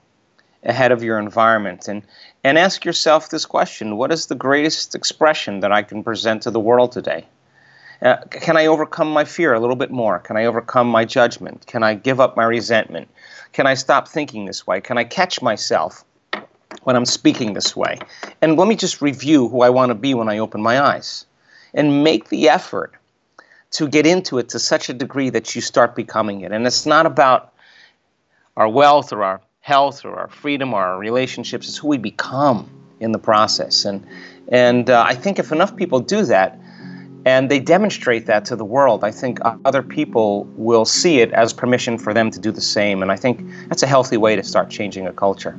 ahead 0.67 0.93
of 0.93 1.03
your 1.03 1.19
environment. 1.19 1.89
And, 1.89 2.03
and 2.45 2.59
ask 2.59 2.85
yourself 2.85 3.31
this 3.31 3.47
question 3.47 3.97
What 3.97 4.13
is 4.13 4.27
the 4.27 4.35
greatest 4.35 4.95
expression 4.95 5.61
that 5.61 5.73
I 5.73 5.83
can 5.83 6.05
present 6.05 6.43
to 6.43 6.51
the 6.51 6.61
world 6.61 6.93
today? 6.93 7.27
Uh, 8.03 8.17
can 8.29 8.59
I 8.59 8.67
overcome 8.67 9.11
my 9.11 9.25
fear 9.25 9.55
a 9.55 9.61
little 9.61 9.77
bit 9.77 9.91
more? 9.91 10.19
Can 10.19 10.37
I 10.37 10.45
overcome 10.45 10.87
my 10.87 11.07
judgment? 11.07 11.67
Can 11.67 11.83
I 11.83 11.95
give 11.95 12.21
up 12.21 12.37
my 12.37 12.45
resentment? 12.45 13.09
Can 13.53 13.67
I 13.67 13.73
stop 13.73 14.07
thinking 14.07 14.45
this 14.45 14.67
way? 14.67 14.83
Can 14.83 14.99
I 14.99 15.05
catch 15.05 15.41
myself 15.41 16.05
when 16.83 16.95
I'm 16.95 17.07
speaking 17.07 17.55
this 17.55 17.75
way? 17.75 17.99
And 18.43 18.59
let 18.59 18.69
me 18.69 18.77
just 18.77 19.01
review 19.01 19.49
who 19.49 19.63
I 19.63 19.71
want 19.71 19.91
to 19.91 19.95
be 19.95 20.13
when 20.13 20.29
I 20.29 20.39
open 20.39 20.61
my 20.61 20.79
eyes 20.79 21.25
and 21.73 22.05
make 22.05 22.29
the 22.29 22.51
effort 22.51 22.93
to 23.71 23.89
get 23.89 24.07
into 24.07 24.39
it 24.39 24.51
to 24.51 24.59
such 24.59 24.91
a 24.91 24.95
degree 24.95 25.31
that 25.31 25.55
you 25.55 25.63
start 25.63 25.97
becoming 25.97 26.43
it. 26.43 26.53
And 26.53 26.67
it's 26.67 26.85
not 26.85 27.07
about 27.07 27.55
our 28.59 28.69
wealth 28.69 29.13
or 29.13 29.25
our 29.25 29.41
health 29.67 30.05
or 30.05 30.15
our 30.15 30.29
freedom 30.29 30.73
or 30.73 30.81
our 30.81 30.97
relationships, 30.97 31.69
it's 31.69 31.77
who 31.77 31.89
we 31.89 31.99
become 31.99 32.71
in 33.01 33.11
the 33.11 33.19
process. 33.19 33.85
And, 33.85 34.07
and 34.47 34.89
uh, 34.89 35.05
I 35.05 35.17
think 35.17 35.41
if 35.41 35.51
enough 35.51 35.75
people 35.75 35.99
do 35.99 36.23
that, 36.27 36.57
and 37.25 37.51
they 37.51 37.59
demonstrate 37.59 38.27
that 38.27 38.45
to 38.45 38.55
the 38.55 38.65
world. 38.65 39.03
I 39.03 39.11
think 39.11 39.41
other 39.65 39.83
people 39.83 40.45
will 40.55 40.85
see 40.85 41.19
it 41.19 41.33
as 41.33 41.53
permission 41.53 41.99
for 41.99 42.15
them 42.15 42.31
to 42.31 42.39
do 42.39 42.53
the 42.53 42.61
same. 42.61 43.03
And 43.03 43.11
I 43.11 43.17
think 43.17 43.41
that's 43.69 43.83
a 43.83 43.89
healthy 43.89 44.17
way 44.17 44.37
to 44.37 44.45
start 44.45 44.71
changing 44.71 45.09
a 45.09 45.13
culture. 45.13 45.59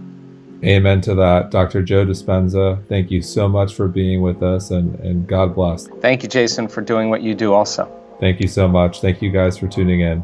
Amen 0.64 1.02
to 1.02 1.14
that. 1.16 1.52
Dr. 1.52 1.84
Joe 1.84 2.06
Dispenza, 2.06 2.82
thank 2.88 3.12
you 3.12 3.22
so 3.22 3.50
much 3.50 3.76
for 3.76 3.90
being 3.90 4.22
with 4.22 4.42
us 4.42 4.72
and, 4.72 4.98
and 5.02 5.28
God 5.28 5.54
bless. 5.54 5.88
Thank 6.00 6.24
you, 6.24 6.30
Jason, 6.30 6.70
for 6.70 6.80
doing 6.80 7.10
what 7.10 7.22
you 7.22 7.36
do 7.36 7.54
also. 7.54 7.92
Thank 8.22 8.40
you 8.40 8.48
so 8.48 8.70
much. 8.70 9.02
Thank 9.02 9.22
you 9.22 9.30
guys 9.30 9.58
for 9.58 9.68
tuning 9.68 10.00
in. 10.00 10.24